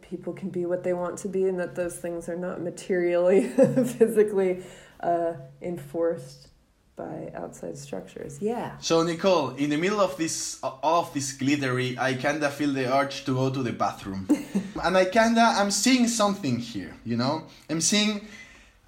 people 0.00 0.32
can 0.32 0.48
be 0.48 0.64
what 0.66 0.82
they 0.84 0.92
want 0.92 1.18
to 1.18 1.28
be 1.28 1.46
and 1.46 1.58
that 1.58 1.74
those 1.74 1.96
things 1.96 2.28
are 2.28 2.36
not 2.36 2.60
materially, 2.60 3.48
physically 3.98 4.62
uh, 5.00 5.34
enforced 5.60 6.48
by 6.96 7.30
outside 7.34 7.76
structures. 7.76 8.40
Yeah. 8.40 8.76
So 8.80 9.02
Nicole, 9.02 9.50
in 9.50 9.70
the 9.70 9.76
middle 9.76 10.00
of 10.00 10.16
this 10.16 10.58
all 10.62 11.02
of 11.02 11.14
this 11.14 11.32
glittery, 11.32 11.98
I 11.98 12.14
kinda 12.14 12.50
feel 12.50 12.72
the 12.72 12.94
urge 12.94 13.24
to 13.24 13.34
go 13.34 13.50
to 13.50 13.62
the 13.62 13.72
bathroom, 13.72 14.28
and 14.84 14.96
I 14.96 15.06
kinda 15.06 15.40
I'm 15.40 15.70
seeing 15.70 16.06
something 16.06 16.58
here. 16.58 16.94
You 17.04 17.16
know, 17.16 17.44
I'm 17.70 17.80
seeing 17.80 18.26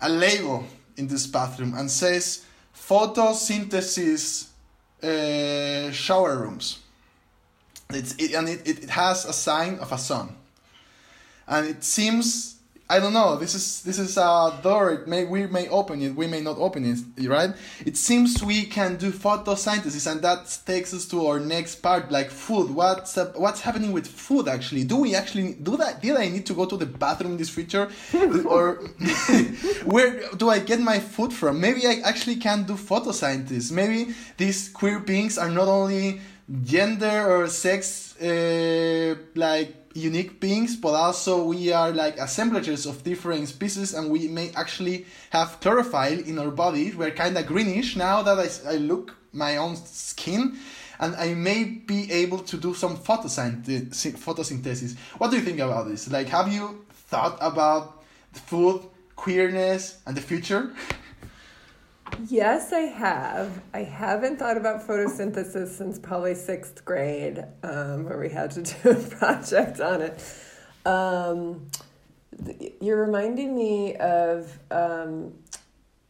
a 0.01 0.09
label 0.09 0.65
in 0.97 1.07
this 1.09 1.27
bathroom 1.27 1.75
and 1.75 1.91
says 1.91 2.45
photosynthesis 2.77 4.49
uh, 5.05 5.93
shower 5.93 6.39
rooms. 6.39 6.79
It's 7.91 8.15
it, 8.17 8.35
and 8.35 8.49
it, 8.49 8.67
it 8.67 8.91
has 8.91 9.25
a 9.25 9.33
sign 9.33 9.79
of 9.79 9.93
a 9.93 9.99
sun, 9.99 10.37
and 11.47 11.67
it 11.67 11.85
seems 11.85 12.54
I 12.89 13.01
don't 13.01 13.15
know. 13.15 13.37
This 13.37 13.55
is 13.55 13.83
this 13.83 13.99
is 13.99 14.19
a 14.19 14.59
door. 14.63 14.93
It 14.93 15.09
may 15.09 15.25
we 15.25 15.47
may 15.47 15.69
open 15.69 16.03
it. 16.03 16.15
We 16.15 16.27
may 16.27 16.43
not 16.43 16.59
open 16.59 16.85
it. 16.85 17.29
Right? 17.29 17.55
It 17.87 17.97
seems 17.97 18.43
we 18.43 18.67
can 18.67 18.97
do 18.97 19.11
photosynthesis, 19.11 20.11
and 20.11 20.21
that 20.21 20.59
takes 20.67 20.93
us 20.93 21.07
to 21.07 21.27
our 21.27 21.41
next 21.41 21.77
part, 21.77 22.13
like 22.13 22.31
food. 22.31 22.71
What's 22.71 23.17
uh, 23.17 23.33
what's 23.37 23.63
happening 23.63 23.93
with 23.93 24.07
food? 24.07 24.49
Actually, 24.49 24.85
do 24.85 24.97
we 24.97 25.15
actually 25.15 25.55
do 25.55 25.79
that? 25.79 26.03
Did 26.03 26.17
I 26.17 26.29
need 26.29 26.45
to 26.47 26.55
go 26.55 26.67
to 26.67 26.77
the 26.77 26.85
bathroom 26.85 27.33
in 27.33 27.39
this 27.39 27.49
future, 27.49 27.91
or 28.45 28.75
where 29.87 30.21
do 30.37 30.51
I 30.51 30.59
get 30.59 30.81
my 30.81 31.01
food 31.01 31.33
from? 31.33 31.61
Maybe 31.61 31.87
I 31.87 32.03
actually 32.05 32.37
can 32.37 32.65
do 32.65 32.75
photosynthesis. 32.75 33.73
Maybe 33.73 34.15
these 34.37 34.69
queer 34.69 34.99
beings 34.99 35.39
are 35.39 35.49
not 35.49 35.69
only 35.69 36.21
gender 36.63 37.31
or 37.31 37.49
sex 37.49 38.21
uh, 38.21 39.15
like 39.35 39.84
unique 39.95 40.41
beings, 40.41 40.77
but 40.77 40.95
also 40.95 41.45
we 41.45 41.73
are 41.73 41.93
like 41.93 42.19
assemblages 42.19 42.85
of 42.85 43.05
different 43.05 43.49
species, 43.49 43.95
and 43.95 44.11
we 44.11 44.29
may 44.29 44.51
actually 44.55 45.07
have 45.31 45.59
chlorophyll 45.61 46.21
in 46.21 46.39
our 46.39 46.51
body. 46.51 46.93
We're 46.93 47.13
kind 47.13 47.39
of 47.39 47.47
greenish 47.47 47.97
now 47.97 48.21
that 48.23 48.39
I, 48.39 48.73
I 48.73 48.77
look 48.77 49.15
my 49.33 49.57
own 49.57 49.77
skin, 49.77 50.59
and 50.99 51.15
I 51.17 51.35
may 51.35 51.65
be 51.65 52.11
able 52.13 52.41
to 52.41 52.57
do 52.57 52.75
some 52.75 52.97
photosynthesis. 52.97 54.97
What 55.19 55.31
do 55.31 55.37
you 55.37 55.43
think 55.43 55.61
about 55.61 55.89
this? 55.89 56.11
Like, 56.11 56.29
have 56.29 56.53
you 56.53 56.85
thought 56.91 57.39
about 57.41 58.03
food, 58.33 58.83
queerness, 59.17 59.99
and 60.07 60.17
the 60.17 60.21
future? 60.21 60.73
Yes, 62.29 62.73
I 62.73 62.81
have. 62.81 63.63
I 63.73 63.81
haven't 63.83 64.39
thought 64.39 64.57
about 64.57 64.87
photosynthesis 64.87 65.69
since 65.69 65.99
probably 65.99 66.35
sixth 66.35 66.85
grade, 66.85 67.45
um, 67.63 68.05
where 68.05 68.19
we 68.19 68.29
had 68.29 68.51
to 68.53 68.63
do 68.83 68.91
a 68.91 68.95
project 68.95 69.81
on 69.81 70.03
it. 70.03 70.23
Um, 70.87 71.71
you're 72.81 73.01
reminding 73.01 73.55
me 73.55 73.97
of 73.97 74.59
um, 74.71 75.35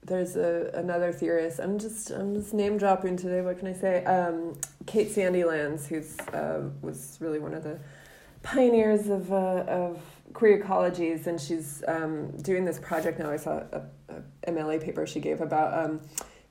there's 0.02 0.37
a 0.37 0.70
another 0.74 1.12
theorist. 1.12 1.61
I'm 1.61 1.78
just 1.78 2.11
I'm 2.11 2.35
just 2.35 2.52
name 2.54 2.76
dropping 2.76 3.16
today. 3.16 3.40
What 3.40 3.59
can 3.59 3.68
I 3.68 3.72
say? 3.72 4.04
Um, 4.04 4.59
Cate 4.87 5.09
Sandilands, 5.09 5.87
who's 5.87 6.18
uh, 6.35 6.68
was 6.83 7.16
really 7.20 7.38
one 7.38 7.54
of 7.54 7.62
the 7.62 7.78
pioneers 8.42 9.09
of 9.09 9.33
uh, 9.33 9.64
of 9.66 10.00
queer 10.33 10.63
ecologies, 10.63 11.27
and 11.27 11.41
she's 11.41 11.85
um, 11.87 12.31
doing 12.39 12.65
this 12.65 12.79
project 12.79 13.19
now. 13.19 13.31
I 13.31 13.37
saw 13.37 13.63
a, 13.73 13.83
a 14.09 14.51
MLA 14.51 14.83
paper 14.83 15.07
she 15.07 15.21
gave 15.21 15.41
about 15.41 15.85
um, 15.85 16.01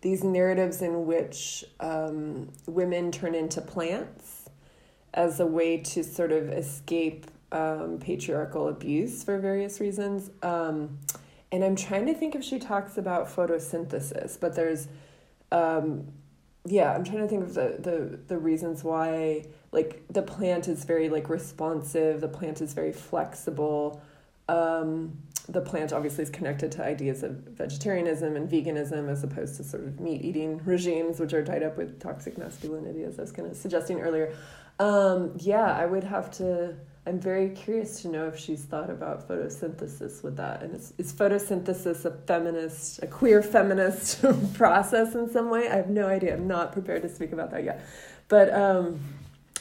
these 0.02 0.24
narratives 0.24 0.82
in 0.82 1.06
which 1.06 1.64
um, 1.80 2.52
women 2.68 3.12
turn 3.12 3.36
into 3.36 3.62
plants 3.62 4.50
as 5.14 5.40
a 5.40 5.46
way 5.46 5.78
to 5.78 6.04
sort 6.04 6.32
of 6.32 6.50
escape 6.50 7.28
um, 7.52 8.00
patriarchal 8.00 8.68
abuse 8.68 9.24
for 9.24 9.40
various 9.40 9.80
reasons. 9.80 10.32
Um, 10.42 11.00
and 11.52 11.64
I'm 11.64 11.76
trying 11.76 12.08
to 12.08 12.14
think 12.14 12.36
if 12.36 12.44
she 12.44 12.58
talks 12.58 12.98
about 12.98 13.28
photosynthesis, 13.28 14.40
but 14.40 14.56
there's, 14.56 14.88
um, 15.52 16.08
yeah, 16.66 16.94
I'm 16.94 17.04
trying 17.04 17.20
to 17.20 17.28
think 17.28 17.44
of 17.44 17.54
the, 17.54 17.78
the, 17.80 18.20
the 18.28 18.38
reasons 18.38 18.84
why 18.84 19.46
like 19.74 20.04
the 20.10 20.22
plant 20.22 20.68
is 20.68 20.86
very 20.86 21.10
like 21.10 21.30
responsive 21.30 22.22
the 22.22 22.28
plant 22.28 22.62
is 22.62 22.74
very 22.74 22.94
flexible. 22.94 24.02
Um, 24.48 25.18
the 25.50 25.62
plant 25.62 25.92
obviously 25.92 26.24
is 26.24 26.30
connected 26.30 26.72
to 26.74 26.86
ideas 26.86 27.24
of 27.24 27.32
vegetarianism 27.32 28.36
and 28.36 28.50
veganism 28.50 29.10
as 29.10 29.24
opposed 29.24 29.58
to 29.58 29.64
sort 29.64 29.84
of 29.84 30.00
meat 30.00 30.22
eating 30.22 30.62
regimes 30.64 31.20
which 31.20 31.34
are 31.34 31.44
tied 31.44 31.64
up 31.64 31.76
with 31.78 32.00
toxic 32.00 32.38
masculinity 32.38 33.04
as 33.04 33.20
i 33.20 33.22
was 33.24 33.32
kind 33.34 33.50
of 33.50 33.58
suggesting 33.58 34.00
earlier. 34.00 34.34
Um, 34.80 35.34
yeah 35.38 35.78
i 35.78 35.86
would 35.86 36.06
have 36.06 36.32
to 36.38 36.76
i'm 37.06 37.20
very 37.20 37.50
curious 37.50 38.02
to 38.04 38.08
know 38.08 38.28
if 38.28 38.40
she's 38.40 38.64
thought 38.64 38.90
about 38.90 39.28
photosynthesis 39.28 40.24
with 40.24 40.38
that 40.38 40.64
and 40.64 40.74
is, 40.76 40.94
is 40.98 41.12
photosynthesis 41.12 42.06
a 42.06 42.12
feminist 42.26 43.04
a 43.04 43.08
queer 43.08 43.44
feminist 43.44 44.24
process 44.54 45.16
in 45.16 45.30
some 45.30 45.50
way? 45.50 45.68
I 45.68 45.76
have 45.76 45.90
no 45.90 46.08
idea. 46.08 46.34
I'm 46.34 46.48
not 46.48 46.72
prepared 46.72 47.02
to 47.04 47.10
speak 47.10 47.34
about 47.34 47.52
that 47.52 47.64
yet. 47.64 47.86
But 48.28 48.54
um, 48.54 49.00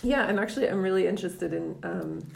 yeah, 0.03 0.25
I'm 0.25 0.39
actually 0.39 0.69
I'm 0.69 0.83
really 0.83 1.07
interested 1.07 1.53
in 1.53 1.77
um, 1.83 2.27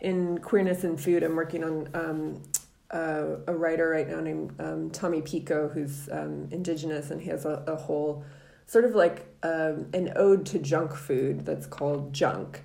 in 0.00 0.38
queerness 0.38 0.84
and 0.84 1.00
food. 1.00 1.22
I'm 1.22 1.36
working 1.36 1.64
on 1.64 1.88
um, 1.94 2.42
uh, 2.90 3.36
a 3.46 3.54
writer 3.54 3.88
right 3.88 4.08
now 4.08 4.20
named 4.20 4.54
um, 4.60 4.90
Tommy 4.90 5.22
Pico, 5.22 5.68
who's 5.68 6.08
um, 6.10 6.48
indigenous, 6.50 7.10
and 7.10 7.20
he 7.20 7.30
has 7.30 7.44
a, 7.44 7.62
a 7.66 7.76
whole 7.76 8.24
sort 8.66 8.84
of 8.84 8.94
like 8.94 9.26
um, 9.42 9.86
an 9.92 10.12
ode 10.16 10.46
to 10.46 10.58
junk 10.58 10.94
food 10.94 11.44
that's 11.44 11.66
called 11.66 12.12
Junk. 12.12 12.62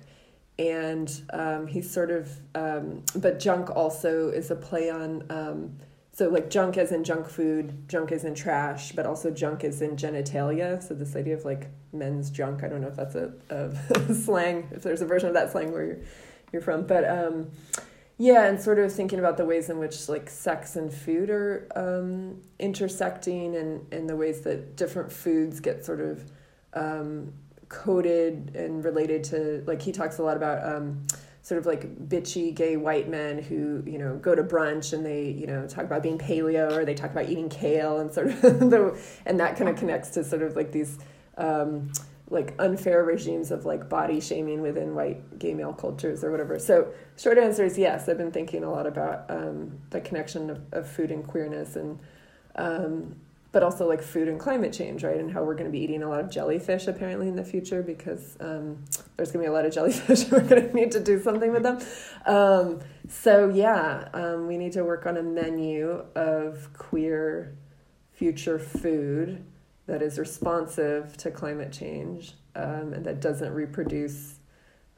And 0.58 1.10
um, 1.32 1.66
he's 1.66 1.90
sort 1.90 2.10
of, 2.10 2.30
um, 2.54 3.02
but 3.16 3.40
junk 3.40 3.74
also 3.74 4.28
is 4.28 4.50
a 4.50 4.56
play 4.56 4.90
on 4.90 5.24
um, 5.30 5.78
so 6.20 6.28
like 6.28 6.50
junk 6.50 6.76
as 6.76 6.92
in 6.92 7.02
junk 7.02 7.30
food, 7.30 7.88
junk 7.88 8.12
as 8.12 8.24
in 8.24 8.34
trash, 8.34 8.92
but 8.92 9.06
also 9.06 9.30
junk 9.30 9.64
as 9.64 9.80
in 9.80 9.96
genitalia. 9.96 10.82
So 10.86 10.92
this 10.92 11.16
idea 11.16 11.32
of 11.32 11.46
like 11.46 11.68
men's 11.94 12.28
junk. 12.28 12.62
I 12.62 12.68
don't 12.68 12.82
know 12.82 12.88
if 12.88 12.96
that's 12.96 13.14
a, 13.14 13.32
a 13.48 14.14
slang, 14.14 14.68
if 14.70 14.82
there's 14.82 15.00
a 15.00 15.06
version 15.06 15.28
of 15.28 15.34
that 15.34 15.50
slang 15.50 15.72
where 15.72 15.86
you're 15.86 15.98
you're 16.52 16.60
from, 16.60 16.86
but 16.86 17.08
um, 17.08 17.50
yeah, 18.18 18.44
and 18.44 18.60
sort 18.60 18.78
of 18.78 18.92
thinking 18.92 19.18
about 19.18 19.38
the 19.38 19.46
ways 19.46 19.70
in 19.70 19.78
which 19.78 20.10
like 20.10 20.28
sex 20.28 20.76
and 20.76 20.92
food 20.92 21.30
are 21.30 21.66
um, 21.74 22.42
intersecting, 22.58 23.56
and 23.56 23.90
and 23.90 24.06
the 24.06 24.14
ways 24.14 24.42
that 24.42 24.76
different 24.76 25.10
foods 25.10 25.58
get 25.58 25.86
sort 25.86 26.02
of 26.02 26.30
um, 26.74 27.32
coded 27.70 28.54
and 28.54 28.84
related 28.84 29.24
to 29.24 29.64
like 29.66 29.80
he 29.80 29.90
talks 29.90 30.18
a 30.18 30.22
lot 30.22 30.36
about. 30.36 30.70
Sort 31.42 31.58
of 31.58 31.66
like 31.66 32.08
bitchy 32.08 32.54
gay 32.54 32.76
white 32.76 33.08
men 33.08 33.42
who 33.42 33.82
you 33.86 33.98
know 33.98 34.16
go 34.16 34.34
to 34.34 34.42
brunch 34.42 34.92
and 34.92 35.04
they 35.04 35.30
you 35.30 35.46
know 35.46 35.66
talk 35.66 35.84
about 35.84 36.02
being 36.02 36.18
paleo 36.18 36.70
or 36.70 36.84
they 36.84 36.94
talk 36.94 37.10
about 37.10 37.30
eating 37.30 37.48
kale 37.48 37.98
and 37.98 38.12
sort 38.12 38.26
of 38.26 38.40
the 38.42 39.00
and 39.24 39.40
that 39.40 39.56
kind 39.56 39.70
of 39.70 39.76
connects 39.76 40.10
to 40.10 40.22
sort 40.22 40.42
of 40.42 40.54
like 40.54 40.70
these 40.70 40.98
um, 41.38 41.90
like 42.30 42.54
unfair 42.60 43.02
regimes 43.02 43.50
of 43.50 43.66
like 43.66 43.88
body 43.88 44.20
shaming 44.20 44.62
within 44.62 44.94
white 44.94 45.38
gay 45.38 45.52
male 45.52 45.72
cultures 45.72 46.22
or 46.22 46.30
whatever. 46.30 46.58
So 46.58 46.92
short 47.18 47.38
answer 47.38 47.64
is 47.64 47.76
yes. 47.76 48.08
I've 48.08 48.18
been 48.18 48.30
thinking 48.30 48.62
a 48.62 48.70
lot 48.70 48.86
about 48.86 49.28
um, 49.28 49.80
the 49.90 50.00
connection 50.00 50.48
of, 50.50 50.62
of 50.72 50.88
food 50.88 51.10
and 51.10 51.26
queerness 51.26 51.74
and 51.74 51.98
um, 52.54 53.16
but 53.52 53.62
also 53.62 53.88
like 53.88 54.02
food 54.02 54.28
and 54.28 54.38
climate 54.38 54.72
change, 54.72 55.02
right? 55.02 55.16
And 55.16 55.32
how 55.32 55.42
we're 55.42 55.54
going 55.54 55.66
to 55.66 55.72
be 55.72 55.80
eating 55.80 56.02
a 56.02 56.08
lot 56.08 56.20
of 56.20 56.30
jellyfish 56.30 56.86
apparently 56.86 57.28
in 57.28 57.36
the 57.36 57.44
future 57.44 57.82
because 57.82 58.36
um, 58.40 58.84
there's 59.16 59.32
going 59.32 59.44
to 59.44 59.48
be 59.48 59.52
a 59.52 59.52
lot 59.52 59.64
of 59.64 59.72
jellyfish. 59.72 60.22
And 60.30 60.32
we're 60.32 60.48
going 60.48 60.68
to 60.68 60.74
need 60.74 60.92
to 60.92 61.00
do 61.00 61.20
something 61.20 61.52
with 61.52 61.62
them. 61.62 61.80
Um, 62.26 62.80
so 63.08 63.48
yeah, 63.48 64.08
um, 64.14 64.46
we 64.46 64.56
need 64.56 64.72
to 64.72 64.84
work 64.84 65.06
on 65.06 65.16
a 65.16 65.22
menu 65.22 66.04
of 66.14 66.72
queer 66.74 67.56
future 68.12 68.58
food 68.58 69.44
that 69.86 70.02
is 70.02 70.18
responsive 70.18 71.16
to 71.16 71.30
climate 71.30 71.72
change 71.72 72.34
um, 72.54 72.92
and 72.92 73.04
that 73.04 73.20
doesn't 73.20 73.52
reproduce 73.52 74.38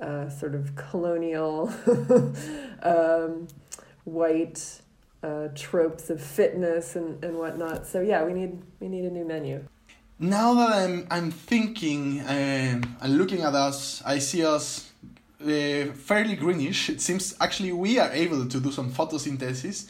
uh, 0.00 0.28
sort 0.28 0.54
of 0.54 0.74
colonial 0.74 1.72
um, 2.82 3.46
white 4.04 4.82
uh, 5.22 5.48
tropes 5.54 6.10
of 6.10 6.20
fitness 6.20 6.96
and, 6.96 7.22
and 7.24 7.38
whatnot. 7.38 7.86
So 7.86 8.00
yeah, 8.00 8.24
we 8.24 8.32
need 8.32 8.62
we 8.80 8.88
need 8.88 9.04
a 9.04 9.10
new 9.10 9.24
menu. 9.24 9.64
Now 10.18 10.54
that 10.54 10.72
I'm 10.72 11.06
I'm 11.10 11.30
thinking 11.30 12.20
um, 12.20 12.96
and 13.00 13.18
looking 13.18 13.42
at 13.42 13.54
us, 13.54 14.02
I 14.04 14.18
see 14.18 14.44
us 14.44 14.92
uh, 15.40 15.92
fairly 15.94 16.36
greenish. 16.36 16.90
It 16.90 17.00
seems 17.00 17.34
actually 17.40 17.72
we 17.72 17.98
are 17.98 18.10
able 18.12 18.46
to 18.46 18.60
do 18.60 18.70
some 18.70 18.90
photosynthesis, 18.90 19.88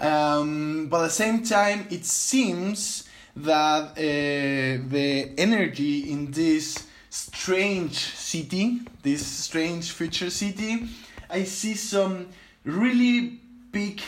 um, 0.00 0.88
but 0.88 1.00
at 1.00 1.04
the 1.04 1.10
same 1.10 1.42
time, 1.42 1.86
it 1.90 2.04
seems 2.04 3.08
that 3.36 3.92
uh, 3.92 4.88
the 4.88 5.32
energy 5.38 6.10
in 6.10 6.30
this 6.30 6.86
strange 7.10 7.96
city, 7.96 8.80
this 9.02 9.26
strange 9.26 9.90
future 9.92 10.30
city, 10.30 10.88
I 11.30 11.44
see 11.44 11.74
some 11.74 12.28
really 12.64 13.40
big 13.72 14.00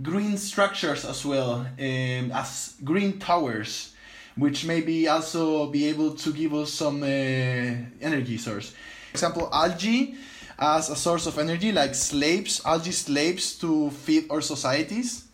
green 0.00 0.38
structures 0.38 1.04
as 1.04 1.24
well, 1.24 1.66
um, 1.78 2.32
as 2.32 2.76
green 2.82 3.18
towers, 3.18 3.94
which 4.36 4.64
maybe 4.64 5.08
also 5.08 5.66
be 5.66 5.86
able 5.86 6.14
to 6.14 6.32
give 6.32 6.54
us 6.54 6.72
some 6.72 7.02
uh, 7.02 7.06
energy 7.06 8.38
source. 8.38 8.70
For 8.70 9.12
example, 9.12 9.48
algae 9.52 10.14
as 10.58 10.88
a 10.88 10.96
source 10.96 11.26
of 11.26 11.38
energy, 11.38 11.72
like 11.72 11.94
slaves, 11.94 12.62
algae 12.64 12.92
slaves 12.92 13.58
to 13.58 13.90
feed 13.90 14.30
our 14.30 14.40
societies. 14.40 15.24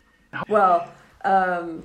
Well, 0.49 0.90
um, 1.25 1.85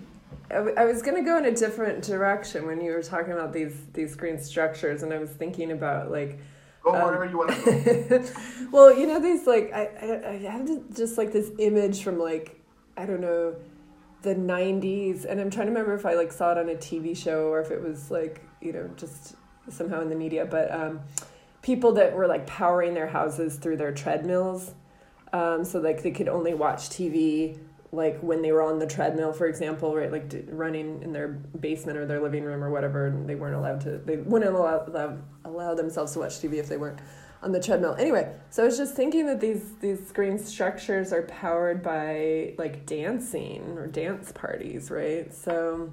I, 0.49 0.55
w- 0.55 0.75
I 0.75 0.85
was 0.85 1.01
going 1.01 1.15
to 1.15 1.23
go 1.23 1.37
in 1.37 1.45
a 1.45 1.51
different 1.51 2.03
direction 2.03 2.65
when 2.65 2.81
you 2.81 2.91
were 2.91 3.03
talking 3.03 3.33
about 3.33 3.53
these 3.53 3.75
these 3.93 4.15
green 4.15 4.39
structures, 4.39 5.03
and 5.03 5.13
I 5.13 5.19
was 5.19 5.29
thinking 5.29 5.71
about 5.71 6.11
like. 6.11 6.39
Go 6.83 6.91
wherever 6.91 7.23
you 7.23 7.37
want 7.37 7.51
to 7.51 8.09
go. 8.09 8.25
well, 8.73 8.93
you 8.93 9.07
know 9.07 9.17
these 9.17 9.47
like 9.47 9.71
I, 9.71 9.85
I 9.85 10.29
I 10.31 10.51
have 10.51 10.67
just 10.93 11.17
like 11.17 11.31
this 11.31 11.49
image 11.57 12.03
from 12.03 12.19
like 12.19 12.59
I 12.95 13.05
don't 13.05 13.21
know 13.21 13.55
the 14.23 14.33
90s 14.33 15.25
and 15.25 15.39
i'm 15.39 15.49
trying 15.49 15.67
to 15.67 15.71
remember 15.71 15.93
if 15.93 16.05
i 16.05 16.13
like 16.13 16.31
saw 16.31 16.53
it 16.53 16.57
on 16.57 16.69
a 16.69 16.75
tv 16.75 17.15
show 17.15 17.47
or 17.49 17.59
if 17.61 17.71
it 17.71 17.81
was 17.81 18.09
like 18.09 18.41
you 18.61 18.71
know 18.71 18.89
just 18.95 19.35
somehow 19.69 20.01
in 20.01 20.09
the 20.09 20.15
media 20.15 20.45
but 20.45 20.73
um, 20.73 20.99
people 21.61 21.91
that 21.93 22.13
were 22.13 22.25
like 22.25 22.47
powering 22.47 22.93
their 22.93 23.07
houses 23.07 23.57
through 23.57 23.77
their 23.77 23.93
treadmills 23.93 24.73
um, 25.33 25.63
so 25.63 25.79
like 25.79 26.03
they 26.03 26.11
could 26.11 26.29
only 26.29 26.53
watch 26.53 26.89
tv 26.89 27.57
like 27.91 28.17
when 28.21 28.41
they 28.41 28.51
were 28.51 28.63
on 28.63 28.79
the 28.79 28.87
treadmill 28.87 29.33
for 29.33 29.45
example 29.45 29.95
right 29.95 30.11
like 30.11 30.33
running 30.49 31.01
in 31.03 31.11
their 31.11 31.27
basement 31.27 31.97
or 31.97 32.05
their 32.05 32.21
living 32.21 32.43
room 32.43 32.63
or 32.63 32.69
whatever 32.69 33.07
and 33.07 33.27
they 33.27 33.35
weren't 33.35 33.55
allowed 33.55 33.81
to 33.81 33.97
they 33.99 34.17
wouldn't 34.17 34.55
allow, 34.55 34.85
allow, 34.87 35.17
allow 35.43 35.73
themselves 35.73 36.13
to 36.13 36.19
watch 36.19 36.39
tv 36.39 36.53
if 36.53 36.69
they 36.69 36.77
weren't 36.77 36.99
on 37.43 37.51
the 37.51 37.59
treadmill. 37.59 37.95
Anyway, 37.95 38.33
so 38.49 38.63
I 38.63 38.65
was 38.65 38.77
just 38.77 38.95
thinking 38.95 39.27
that 39.27 39.41
these 39.41 39.73
these 39.81 40.11
green 40.11 40.39
structures 40.39 41.11
are 41.11 41.23
powered 41.23 41.83
by 41.83 42.53
like 42.57 42.85
dancing 42.85 43.77
or 43.77 43.85
dance 43.85 44.31
parties, 44.31 44.89
right? 44.89 45.31
So 45.33 45.91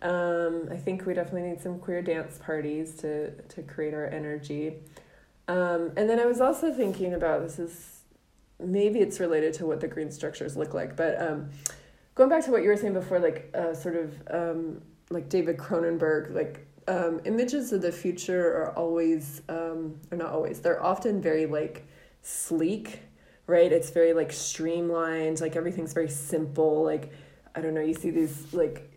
um, 0.00 0.68
I 0.70 0.76
think 0.76 1.04
we 1.06 1.14
definitely 1.14 1.50
need 1.50 1.60
some 1.60 1.78
queer 1.78 2.02
dance 2.02 2.38
parties 2.38 2.96
to 2.96 3.32
to 3.42 3.62
create 3.62 3.92
our 3.92 4.06
energy. 4.06 4.76
Um, 5.46 5.92
and 5.96 6.08
then 6.08 6.18
I 6.18 6.24
was 6.24 6.40
also 6.40 6.72
thinking 6.72 7.12
about 7.14 7.42
this 7.42 7.58
is 7.58 8.00
maybe 8.58 9.00
it's 9.00 9.20
related 9.20 9.52
to 9.54 9.66
what 9.66 9.80
the 9.80 9.88
green 9.88 10.10
structures 10.10 10.56
look 10.56 10.72
like, 10.72 10.96
but 10.96 11.20
um, 11.20 11.50
going 12.14 12.30
back 12.30 12.44
to 12.44 12.50
what 12.50 12.62
you 12.62 12.68
were 12.68 12.76
saying 12.76 12.94
before, 12.94 13.18
like 13.18 13.50
uh, 13.54 13.74
sort 13.74 13.96
of 13.96 14.14
um, 14.30 14.80
like 15.10 15.28
David 15.28 15.58
Cronenberg, 15.58 16.34
like 16.34 16.66
um, 16.88 17.20
images 17.24 17.72
of 17.72 17.82
the 17.82 17.92
future 17.92 18.46
are 18.56 18.76
always, 18.76 19.42
um, 19.48 20.00
or 20.10 20.18
not 20.18 20.30
always, 20.30 20.60
they're 20.60 20.82
often 20.82 21.20
very 21.20 21.46
like 21.46 21.86
sleek, 22.22 23.00
right? 23.46 23.72
It's 23.72 23.90
very 23.90 24.12
like 24.12 24.32
streamlined, 24.32 25.40
like 25.40 25.56
everything's 25.56 25.92
very 25.92 26.08
simple. 26.08 26.82
Like, 26.84 27.12
I 27.54 27.60
don't 27.60 27.74
know, 27.74 27.80
you 27.80 27.94
see 27.94 28.10
these 28.10 28.52
like 28.52 28.90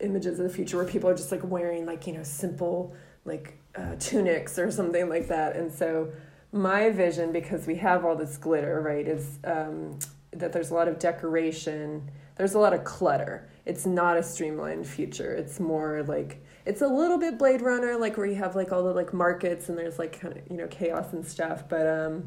images 0.00 0.38
of 0.38 0.48
the 0.48 0.54
future 0.54 0.76
where 0.76 0.86
people 0.86 1.10
are 1.10 1.14
just 1.14 1.32
like 1.32 1.44
wearing 1.44 1.86
like, 1.86 2.06
you 2.06 2.12
know, 2.12 2.22
simple 2.22 2.94
like 3.24 3.58
uh, 3.76 3.94
tunics 3.98 4.58
or 4.58 4.70
something 4.70 5.08
like 5.08 5.28
that. 5.28 5.56
And 5.56 5.72
so, 5.72 6.10
my 6.50 6.88
vision, 6.90 7.30
because 7.30 7.66
we 7.66 7.76
have 7.76 8.04
all 8.04 8.16
this 8.16 8.38
glitter, 8.38 8.80
right, 8.80 9.06
is 9.06 9.38
um, 9.44 9.98
that 10.32 10.52
there's 10.52 10.70
a 10.70 10.74
lot 10.74 10.88
of 10.88 10.98
decoration, 10.98 12.10
there's 12.36 12.54
a 12.54 12.58
lot 12.58 12.72
of 12.72 12.84
clutter. 12.84 13.48
It's 13.68 13.84
not 13.84 14.16
a 14.16 14.22
streamlined 14.22 14.86
future. 14.86 15.32
It's 15.34 15.60
more 15.60 16.02
like 16.02 16.42
it's 16.64 16.82
a 16.82 16.86
little 16.86 17.18
bit 17.18 17.38
Blade 17.38 17.62
Runner, 17.62 17.96
like 17.96 18.16
where 18.16 18.26
you 18.26 18.36
have 18.36 18.56
like 18.56 18.72
all 18.72 18.82
the 18.82 18.92
like 18.92 19.14
markets 19.14 19.68
and 19.68 19.78
there's 19.78 19.98
like 19.98 20.20
kind 20.20 20.36
of 20.36 20.42
you 20.50 20.56
know 20.56 20.66
chaos 20.68 21.12
and 21.12 21.24
stuff. 21.24 21.68
But 21.68 21.86
um, 21.86 22.24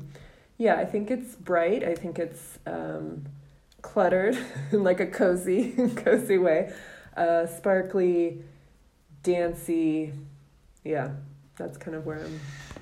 yeah, 0.58 0.76
I 0.76 0.86
think 0.86 1.12
it's 1.12 1.36
bright. 1.36 1.84
I 1.84 1.96
think 1.96 2.20
it's 2.20 2.60
um, 2.66 3.26
cluttered 3.82 4.38
in 4.72 4.84
like 4.84 5.00
a 5.00 5.08
cozy, 5.08 5.72
cozy 5.96 6.38
way, 6.38 6.72
uh, 7.18 7.48
sparkly, 7.48 8.44
dancey. 9.24 10.14
Yeah, 10.84 11.10
that's 11.58 11.78
kind 11.78 11.96
of 11.96 12.06
where 12.06 12.20
I'm. 12.20 12.40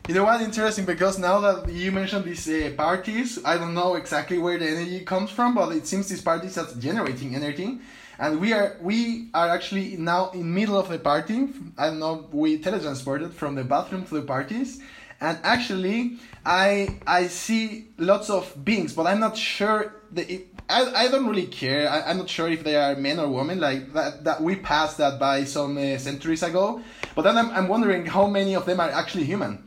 You 0.07 0.15
know 0.15 0.23
what? 0.23 0.41
Interesting 0.41 0.85
because 0.85 1.19
now 1.19 1.39
that 1.39 1.71
you 1.71 1.91
mentioned 1.91 2.25
these 2.25 2.47
uh, 2.49 2.71
parties, 2.75 3.39
I 3.45 3.57
don't 3.57 3.73
know 3.73 3.95
exactly 3.95 4.37
where 4.37 4.57
the 4.57 4.67
energy 4.67 5.01
comes 5.01 5.29
from, 5.29 5.55
but 5.55 5.71
it 5.71 5.85
seems 5.85 6.09
these 6.09 6.21
parties 6.21 6.57
are 6.57 6.67
generating 6.79 7.35
energy 7.35 7.79
and 8.19 8.41
we 8.41 8.51
are 8.53 8.75
we 8.81 9.29
are 9.33 9.49
actually 9.49 9.95
now 9.97 10.29
in 10.31 10.53
middle 10.53 10.77
of 10.77 10.89
the 10.89 10.99
party. 10.99 11.47
I 11.77 11.87
don't 11.87 11.99
know. 11.99 12.27
We 12.31 12.59
teletransported 12.59 13.33
from 13.33 13.55
the 13.55 13.63
bathroom 13.63 14.05
to 14.07 14.15
the 14.15 14.21
parties, 14.21 14.81
and 15.21 15.39
actually, 15.43 16.17
I 16.45 16.99
I 17.07 17.27
see 17.27 17.87
lots 17.97 18.29
of 18.29 18.53
beings, 18.63 18.93
but 18.93 19.07
I'm 19.07 19.21
not 19.21 19.37
sure. 19.37 19.95
The, 20.11 20.43
I, 20.69 21.05
I 21.05 21.07
don't 21.07 21.27
really 21.27 21.47
care. 21.47 21.89
I, 21.89 22.01
I'm 22.01 22.17
not 22.17 22.29
sure 22.29 22.49
if 22.49 22.63
they 22.63 22.75
are 22.75 22.95
men 22.95 23.19
or 23.19 23.29
women. 23.29 23.59
Like 23.59 23.93
that, 23.93 24.23
that 24.25 24.41
we 24.41 24.57
passed 24.57 24.97
that 24.97 25.17
by 25.17 25.45
some 25.45 25.77
uh, 25.77 25.97
centuries 25.97 26.43
ago. 26.43 26.81
But 27.15 27.23
then 27.23 27.37
I'm, 27.37 27.49
I'm 27.51 27.67
wondering 27.67 28.05
how 28.05 28.27
many 28.27 28.53
of 28.55 28.65
them 28.65 28.79
are 28.79 28.89
actually 28.89 29.23
human. 29.23 29.63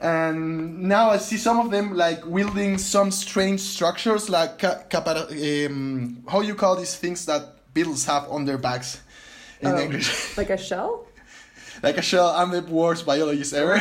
And 0.00 0.84
now 0.84 1.10
I 1.10 1.18
see 1.18 1.36
some 1.36 1.58
of 1.58 1.70
them 1.70 1.94
like 1.94 2.24
wielding 2.24 2.78
some 2.78 3.10
strange 3.10 3.60
structures, 3.60 4.30
like 4.30 4.62
um, 4.64 6.24
how 6.28 6.40
you 6.40 6.54
call 6.54 6.76
these 6.76 6.94
things 6.94 7.26
that 7.26 7.57
beetles 7.78 8.04
have 8.06 8.24
on 8.28 8.44
their 8.44 8.58
backs 8.58 9.00
in 9.60 9.72
oh, 9.72 9.78
English. 9.84 10.36
Like 10.40 10.50
a 10.50 10.58
shell? 10.58 11.06
like 11.82 11.96
a 11.96 12.02
shell. 12.02 12.28
I'm 12.38 12.50
the 12.50 12.62
worst 12.62 13.06
biologist 13.06 13.52
ever. 13.54 13.74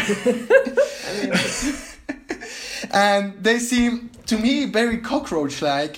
and 2.93 3.43
they 3.43 3.57
seem 3.59 4.11
to 4.27 4.37
me 4.37 4.65
very 4.65 4.97
cockroach 4.99 5.61
like. 5.61 5.95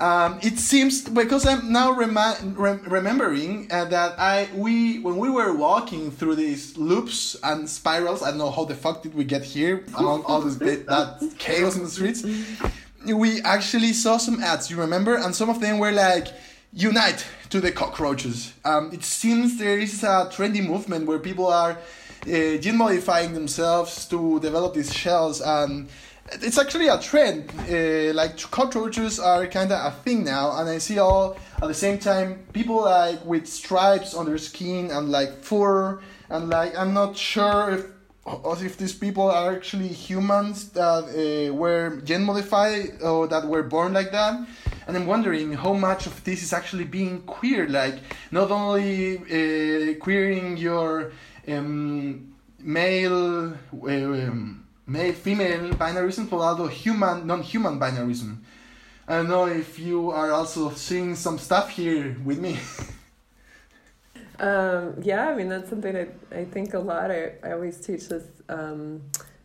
Um, 0.00 0.40
it 0.42 0.58
seems 0.58 1.08
because 1.08 1.46
I'm 1.46 1.70
now 1.72 1.92
rem- 1.92 2.54
rem- 2.66 2.84
remembering 2.98 3.70
uh, 3.70 3.84
that 3.96 4.18
I 4.18 4.48
we 4.64 4.98
when 4.98 5.16
we 5.16 5.30
were 5.38 5.52
walking 5.54 6.10
through 6.10 6.36
these 6.36 6.76
loops 6.76 7.36
and 7.44 7.68
spirals, 7.68 8.20
I 8.22 8.30
don't 8.30 8.38
know 8.38 8.50
how 8.50 8.64
the 8.64 8.74
fuck 8.74 9.02
did 9.04 9.14
we 9.14 9.24
get 9.34 9.44
here 9.44 9.84
among 9.94 10.24
all 10.24 10.40
this 10.40 10.56
that 10.56 11.34
chaos 11.38 11.76
in 11.76 11.84
the 11.84 11.90
streets. 11.98 12.24
We 13.04 13.42
actually 13.42 13.92
saw 13.92 14.16
some 14.16 14.42
ads, 14.42 14.70
you 14.70 14.76
remember, 14.86 15.14
and 15.14 15.30
some 15.34 15.50
of 15.50 15.60
them 15.60 15.78
were 15.78 15.92
like 15.92 16.28
unite 16.72 17.26
to 17.50 17.60
the 17.60 17.70
cockroaches. 17.70 18.52
Um, 18.64 18.90
it 18.92 19.04
seems 19.04 19.58
there 19.58 19.78
is 19.78 20.02
a 20.02 20.28
trendy 20.32 20.66
movement 20.66 21.06
where 21.06 21.18
people 21.18 21.46
are 21.46 21.72
uh, 21.72 22.56
gene 22.58 22.76
modifying 22.76 23.34
themselves 23.34 24.06
to 24.06 24.40
develop 24.40 24.74
these 24.74 24.92
shells, 24.92 25.40
and 25.40 25.88
it's 26.32 26.58
actually 26.58 26.88
a 26.88 26.98
trend. 26.98 27.50
Uh, 27.68 28.14
like 28.14 28.38
cockroaches 28.50 29.20
are 29.20 29.46
kind 29.46 29.70
of 29.72 29.92
a 29.92 29.96
thing 29.96 30.24
now, 30.24 30.58
and 30.58 30.68
I 30.68 30.78
see 30.78 30.98
all 30.98 31.36
at 31.60 31.68
the 31.68 31.74
same 31.74 31.98
time 31.98 32.46
people 32.52 32.82
like 32.82 33.24
with 33.24 33.46
stripes 33.46 34.14
on 34.14 34.26
their 34.26 34.38
skin 34.38 34.90
and 34.90 35.10
like 35.10 35.42
fur, 35.42 36.00
and 36.30 36.48
like 36.48 36.76
I'm 36.76 36.94
not 36.94 37.16
sure 37.16 37.70
if 37.70 37.86
as 38.50 38.62
if 38.62 38.76
these 38.76 38.94
people 38.94 39.28
are 39.28 39.52
actually 39.52 39.88
humans 39.88 40.68
that 40.70 41.04
uh, 41.50 41.52
were 41.52 42.00
gen 42.04 42.22
modified 42.22 43.02
or 43.02 43.26
that 43.26 43.44
were 43.44 43.64
born 43.64 43.92
like 43.92 44.12
that 44.12 44.46
and 44.86 44.96
i'm 44.96 45.06
wondering 45.06 45.52
how 45.52 45.72
much 45.72 46.06
of 46.06 46.24
this 46.24 46.42
is 46.42 46.52
actually 46.52 46.84
being 46.84 47.22
queer 47.22 47.68
like 47.68 47.98
not 48.30 48.50
only 48.50 49.18
uh, 49.18 49.94
queering 49.98 50.56
your 50.56 51.12
um, 51.48 52.34
male 52.58 53.52
uh, 53.52 53.86
um, 53.86 54.64
male 54.86 55.12
female 55.12 55.70
binarism 55.70 56.28
but 56.28 56.38
also 56.38 56.66
human 56.66 57.26
non-human 57.26 57.78
binarism 57.78 58.38
i 59.08 59.16
don't 59.16 59.28
know 59.28 59.46
if 59.46 59.78
you 59.78 60.10
are 60.10 60.32
also 60.32 60.70
seeing 60.70 61.14
some 61.14 61.38
stuff 61.38 61.70
here 61.70 62.16
with 62.24 62.38
me 62.38 62.58
Um, 64.42 64.94
yeah, 65.02 65.28
I 65.28 65.36
mean 65.36 65.48
that's 65.48 65.70
something 65.70 65.94
I 65.96 66.08
I 66.34 66.44
think 66.46 66.74
a 66.74 66.78
lot. 66.80 67.12
I, 67.12 67.34
I 67.44 67.52
always 67.52 67.78
teach 67.78 68.08
this 68.08 68.24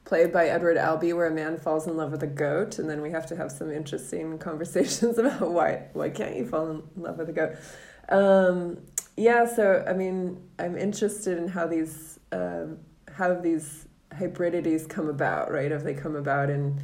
um, 0.08 0.10
play 0.10 0.26
by 0.26 0.48
Edward 0.48 0.78
Albee 0.78 1.14
where 1.14 1.28
a 1.28 1.32
man 1.32 1.58
falls 1.58 1.88
in 1.88 1.98
love 1.98 2.12
with 2.12 2.24
a 2.24 2.28
goat, 2.28 2.80
and 2.80 2.90
then 2.90 3.02
we 3.02 3.12
have 3.12 3.26
to 3.28 3.36
have 3.36 3.52
some 3.52 3.72
interesting 3.72 4.38
conversations 4.50 5.18
about 5.18 5.52
why 5.52 5.84
why 5.94 6.10
can't 6.10 6.36
you 6.36 6.46
fall 6.46 6.70
in 6.70 6.84
love 6.96 7.18
with 7.18 7.30
a 7.30 7.34
goat. 7.34 7.56
Um, 8.10 8.78
yeah, 9.16 9.46
so 9.46 9.84
I 9.88 9.94
mean 9.94 10.42
I'm 10.60 10.78
interested 10.78 11.38
in 11.38 11.48
how 11.48 11.68
these 11.68 12.20
um, 12.32 12.80
how 13.12 13.34
these 13.36 13.88
hybridities 14.18 14.86
come 14.88 15.10
about, 15.10 15.52
right? 15.52 15.72
If 15.72 15.84
they 15.84 15.94
come 15.94 16.16
about 16.16 16.50
in 16.50 16.82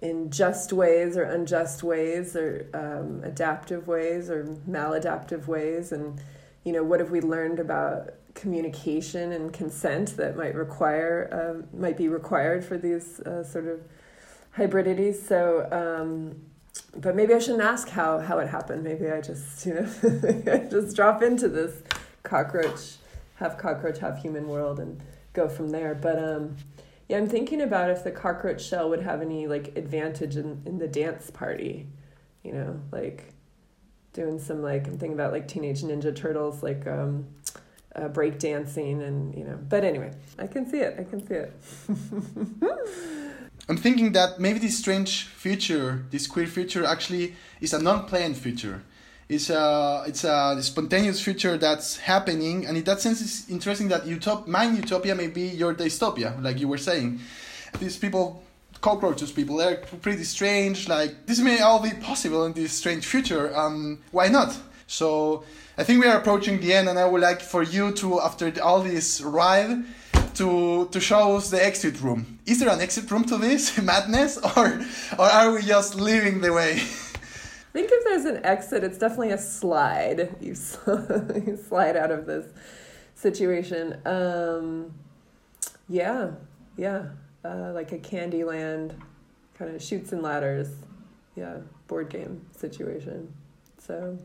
in 0.00 0.30
just 0.30 0.72
ways 0.72 1.16
or 1.16 1.22
unjust 1.22 1.84
ways 1.84 2.34
or 2.34 2.68
um, 2.74 3.22
adaptive 3.22 3.86
ways 3.86 4.28
or 4.28 4.44
maladaptive 4.68 5.46
ways 5.46 5.92
and 5.92 6.20
you 6.64 6.72
know 6.72 6.82
what 6.82 7.00
have 7.00 7.10
we 7.10 7.20
learned 7.20 7.58
about 7.58 8.14
communication 8.34 9.32
and 9.32 9.52
consent 9.52 10.16
that 10.16 10.36
might 10.36 10.54
require 10.54 11.28
uh, 11.32 11.76
might 11.76 11.96
be 11.96 12.08
required 12.08 12.64
for 12.64 12.78
these 12.78 13.20
uh, 13.20 13.44
sort 13.44 13.66
of 13.66 13.80
hybridities? 14.52 15.26
So 15.26 15.68
um, 15.70 16.36
but 16.96 17.16
maybe 17.16 17.34
I 17.34 17.38
shouldn't 17.38 17.62
ask 17.62 17.88
how 17.88 18.18
how 18.18 18.38
it 18.38 18.48
happened. 18.48 18.82
Maybe 18.84 19.10
I 19.10 19.20
just 19.20 19.66
you 19.66 19.74
know 19.74 20.68
just 20.70 20.96
drop 20.96 21.22
into 21.22 21.48
this 21.48 21.82
cockroach 22.22 22.96
half 23.36 23.58
cockroach 23.58 23.98
half 23.98 24.20
human 24.22 24.48
world 24.48 24.78
and 24.78 25.02
go 25.32 25.48
from 25.48 25.70
there. 25.70 25.94
But 25.94 26.22
um 26.22 26.56
yeah, 27.08 27.18
I'm 27.18 27.28
thinking 27.28 27.60
about 27.60 27.90
if 27.90 28.04
the 28.04 28.10
cockroach 28.10 28.64
shell 28.64 28.88
would 28.90 29.02
have 29.02 29.20
any 29.20 29.46
like 29.46 29.76
advantage 29.76 30.36
in, 30.36 30.62
in 30.64 30.78
the 30.78 30.88
dance 30.88 31.30
party, 31.30 31.86
you 32.42 32.52
know, 32.52 32.80
like 32.90 33.34
doing 34.12 34.38
some 34.38 34.62
like 34.62 34.86
I'm 34.86 34.98
thinking 34.98 35.14
about 35.14 35.32
like 35.32 35.48
Teenage 35.48 35.82
Ninja 35.82 36.14
Turtles, 36.14 36.62
like 36.62 36.86
um, 36.86 37.26
uh, 37.94 38.08
break 38.08 38.38
dancing 38.38 39.02
and 39.02 39.34
you 39.34 39.44
know. 39.44 39.58
But 39.68 39.84
anyway, 39.84 40.12
I 40.38 40.46
can 40.46 40.68
see 40.68 40.78
it. 40.78 40.96
I 40.98 41.04
can 41.04 41.26
see 41.26 41.34
it. 41.34 41.52
I'm 43.68 43.76
thinking 43.76 44.12
that 44.12 44.40
maybe 44.40 44.58
this 44.58 44.76
strange 44.76 45.24
future, 45.24 46.04
this 46.10 46.26
queer 46.26 46.46
future, 46.46 46.84
actually 46.84 47.36
is 47.60 47.72
a 47.72 47.80
non-planned 47.80 48.36
future. 48.36 48.82
It's 49.28 49.50
a 49.50 50.04
it's 50.06 50.24
a 50.24 50.62
spontaneous 50.62 51.20
future 51.22 51.56
that's 51.56 51.96
happening, 51.96 52.66
and 52.66 52.76
in 52.76 52.84
that 52.84 53.00
sense, 53.00 53.20
it's 53.22 53.48
interesting 53.48 53.88
that 53.88 54.04
utop 54.04 54.46
my 54.46 54.64
utopia 54.64 55.14
may 55.14 55.28
be 55.28 55.42
your 55.42 55.74
dystopia, 55.74 56.42
like 56.42 56.58
you 56.60 56.68
were 56.68 56.78
saying. 56.78 57.20
These 57.78 57.96
people, 57.96 58.42
cockroaches 58.82 59.32
people, 59.32 59.56
they're 59.56 59.76
pretty 60.02 60.24
strange. 60.24 60.88
Like 60.88 61.26
this 61.26 61.40
may 61.40 61.60
all 61.60 61.80
be 61.80 61.92
possible 61.92 62.44
in 62.44 62.52
this 62.52 62.72
strange 62.72 63.06
future. 63.06 63.56
Um, 63.56 64.00
why 64.10 64.28
not? 64.28 64.54
So 64.86 65.44
I 65.78 65.84
think 65.84 66.04
we 66.04 66.08
are 66.10 66.18
approaching 66.18 66.60
the 66.60 66.74
end, 66.74 66.88
and 66.90 66.98
I 66.98 67.06
would 67.06 67.22
like 67.22 67.40
for 67.40 67.62
you 67.62 67.92
to, 67.92 68.20
after 68.20 68.52
all 68.62 68.82
this 68.82 69.22
ride, 69.22 69.84
to 70.34 70.88
to 70.90 71.00
show 71.00 71.36
us 71.36 71.50
the 71.50 71.64
exit 71.64 72.00
room. 72.02 72.38
Is 72.46 72.60
there 72.60 72.68
an 72.68 72.80
exit 72.80 73.10
room 73.10 73.24
to 73.24 73.38
this 73.38 73.80
madness, 73.90 74.38
or 74.56 74.80
or 75.18 75.26
are 75.26 75.52
we 75.52 75.62
just 75.62 75.94
leaving 75.94 76.40
the 76.40 76.52
way? 76.52 76.72
I 76.74 76.76
think 77.72 77.88
if 77.90 78.04
there's 78.04 78.26
an 78.26 78.44
exit, 78.44 78.84
it's 78.84 78.98
definitely 78.98 79.30
a 79.30 79.38
slide. 79.38 80.36
You, 80.40 80.54
you 81.46 81.56
slide 81.56 81.96
out 81.96 82.10
of 82.10 82.26
this 82.26 82.46
situation. 83.14 83.96
Um, 84.04 84.92
yeah, 85.88 86.32
yeah, 86.76 87.06
uh, 87.44 87.72
like 87.74 87.92
a 87.92 87.98
Candyland 87.98 88.94
kind 89.54 89.74
of 89.74 89.82
Chutes 89.82 90.12
and 90.12 90.22
Ladders, 90.22 90.68
yeah, 91.36 91.58
board 91.86 92.08
game 92.08 92.46
situation. 92.56 93.32
So, 93.78 94.18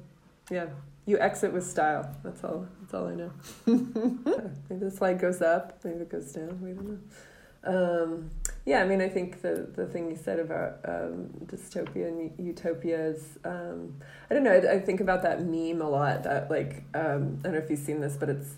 yeah, 0.49 0.67
you 1.05 1.19
exit 1.19 1.53
with 1.53 1.65
style. 1.65 2.15
That's 2.23 2.43
all. 2.43 2.67
That's 2.81 2.93
all 2.93 3.07
I 3.07 3.15
know. 3.15 3.31
maybe 3.65 4.85
the 4.85 4.91
slide 4.91 5.19
goes 5.19 5.41
up. 5.41 5.79
Maybe 5.83 6.01
it 6.01 6.09
goes 6.09 6.31
down. 6.31 6.59
We 6.61 6.71
don't 6.71 6.89
know. 6.89 6.99
Um, 7.63 8.29
yeah, 8.65 8.81
I 8.81 8.85
mean, 8.85 9.01
I 9.01 9.09
think 9.09 9.41
the, 9.41 9.69
the 9.75 9.85
thing 9.85 10.09
you 10.09 10.15
said 10.15 10.39
about 10.39 10.79
um, 10.85 11.29
dystopia 11.45 12.07
and 12.07 12.31
utopia 12.37 13.07
is, 13.07 13.39
um, 13.43 13.95
I 14.29 14.33
don't 14.33 14.43
know, 14.43 14.51
I, 14.51 14.75
I, 14.75 14.79
think 14.79 15.01
about 15.01 15.23
that 15.23 15.43
meme 15.43 15.81
a 15.81 15.89
lot 15.89 16.23
that, 16.23 16.49
like, 16.49 16.83
um, 16.93 17.39
I 17.39 17.43
don't 17.43 17.53
know 17.53 17.57
if 17.57 17.69
you've 17.69 17.79
seen 17.79 17.99
this, 17.99 18.15
but 18.15 18.29
it's, 18.29 18.55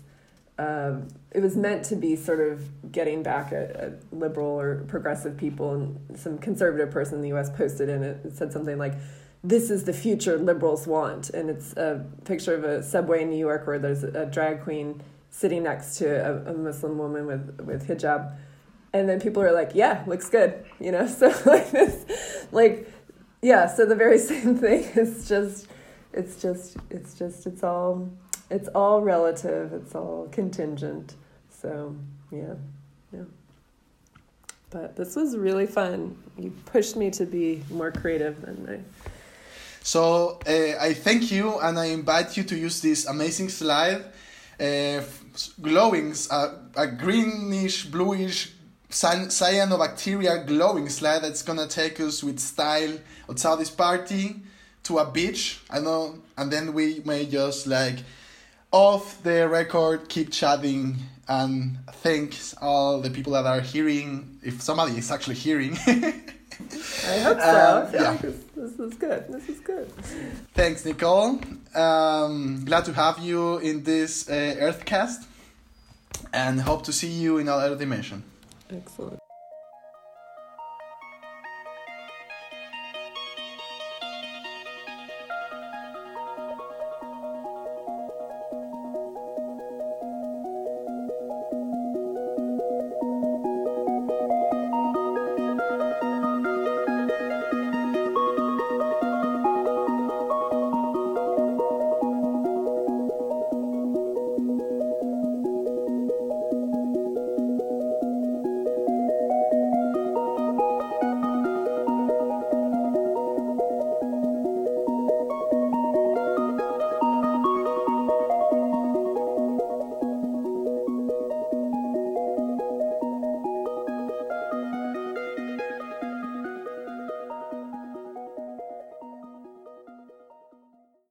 um, 0.60 1.08
it 1.30 1.40
was 1.40 1.56
meant 1.56 1.84
to 1.86 1.96
be 1.96 2.16
sort 2.16 2.40
of 2.40 2.92
getting 2.92 3.22
back 3.22 3.50
at, 3.52 3.70
at, 3.70 3.92
liberal 4.12 4.60
or 4.60 4.84
progressive 4.88 5.36
people, 5.36 5.72
and 5.72 6.18
some 6.18 6.36
conservative 6.36 6.90
person 6.90 7.14
in 7.14 7.22
the 7.22 7.32
US 7.38 7.48
posted 7.48 7.88
in 7.88 8.02
it, 8.02 8.20
it 8.24 8.36
said 8.36 8.52
something 8.52 8.76
like, 8.76 8.94
this 9.42 9.70
is 9.70 9.84
the 9.84 9.94
future 9.94 10.36
liberals 10.36 10.86
want. 10.86 11.30
And 11.30 11.48
it's 11.48 11.72
a 11.78 12.04
picture 12.26 12.54
of 12.54 12.64
a 12.64 12.82
subway 12.82 13.22
in 13.22 13.30
New 13.30 13.38
York 13.38 13.66
where 13.66 13.78
there's 13.78 14.04
a 14.04 14.26
drag 14.26 14.62
queen 14.62 15.02
sitting 15.30 15.62
next 15.62 15.96
to 15.98 16.06
a, 16.06 16.50
a 16.50 16.52
Muslim 16.52 16.98
woman 16.98 17.24
with, 17.24 17.60
with 17.64 17.88
hijab 17.88 18.36
and 18.92 19.08
then 19.08 19.20
people 19.20 19.42
are 19.42 19.52
like 19.52 19.70
yeah 19.74 20.02
looks 20.06 20.28
good 20.28 20.64
you 20.80 20.90
know 20.90 21.06
so 21.20 21.32
like 21.46 21.70
this 21.70 22.04
like 22.52 22.92
yeah 23.42 23.66
so 23.66 23.86
the 23.86 23.94
very 23.94 24.18
same 24.30 24.56
thing 24.56 24.82
is 24.96 25.28
just 25.28 25.68
it's 26.12 26.42
just 26.42 26.76
it's 26.90 27.14
just 27.14 27.46
it's 27.46 27.62
all 27.62 28.10
it's 28.50 28.68
all 28.68 29.00
relative 29.00 29.72
it's 29.72 29.94
all 29.94 30.28
contingent 30.32 31.14
so 31.48 31.94
yeah 32.30 32.54
yeah 33.12 33.22
but 34.70 34.96
this 34.96 35.16
was 35.16 35.36
really 35.36 35.66
fun 35.66 36.16
you 36.38 36.50
pushed 36.66 36.96
me 36.96 37.10
to 37.10 37.24
be 37.24 37.62
more 37.70 37.90
creative 37.90 38.40
than 38.42 38.68
i 38.68 39.04
so 39.82 40.38
uh, 40.46 40.74
i 40.80 40.92
thank 40.92 41.30
you 41.30 41.58
and 41.60 41.78
i 41.78 41.86
invite 41.86 42.36
you 42.36 42.42
to 42.42 42.56
use 42.56 42.80
this 42.80 43.06
amazing 43.06 43.48
slide 43.48 44.04
uh, 44.60 45.02
glowing 45.62 46.14
uh, 46.30 46.54
a 46.76 46.86
greenish 46.86 47.84
bluish 47.84 48.52
cyanobacteria 48.90 50.44
glowing 50.46 50.88
slide 50.88 51.20
that's 51.20 51.42
gonna 51.42 51.66
take 51.66 52.00
us 52.00 52.22
with 52.22 52.38
style 52.40 52.98
outside 53.28 53.58
this 53.58 53.70
party 53.70 54.36
to 54.82 54.98
a 54.98 55.10
beach. 55.10 55.60
I 55.70 55.80
know, 55.80 56.18
and 56.36 56.50
then 56.50 56.72
we 56.72 57.02
may 57.04 57.26
just 57.26 57.66
like 57.66 57.98
off 58.72 59.22
the 59.22 59.48
record 59.48 60.08
keep 60.08 60.30
chatting 60.30 60.96
and 61.28 61.78
thanks 62.02 62.54
all 62.60 63.00
the 63.00 63.10
people 63.10 63.32
that 63.32 63.46
are 63.46 63.60
hearing. 63.60 64.38
If 64.42 64.60
somebody 64.60 64.98
is 64.98 65.10
actually 65.10 65.36
hearing. 65.36 65.76
I 65.86 67.18
hope 67.20 67.40
so. 67.40 67.86
Um, 67.86 67.94
yeah. 67.94 68.16
This, 68.20 68.36
this, 68.56 68.78
is 68.78 68.94
good. 68.94 69.28
This 69.28 69.48
is 69.48 69.60
good. 69.60 69.90
Thanks, 70.54 70.84
Nicole. 70.84 71.40
Um, 71.74 72.64
glad 72.64 72.84
to 72.86 72.92
have 72.92 73.20
you 73.20 73.58
in 73.58 73.84
this 73.84 74.28
uh, 74.28 74.32
Earthcast 74.58 75.24
and 76.32 76.60
hope 76.60 76.84
to 76.84 76.92
see 76.92 77.08
you 77.08 77.38
in 77.38 77.48
our 77.48 77.60
other 77.60 77.76
dimension. 77.76 78.24
Excellent. 78.68 79.19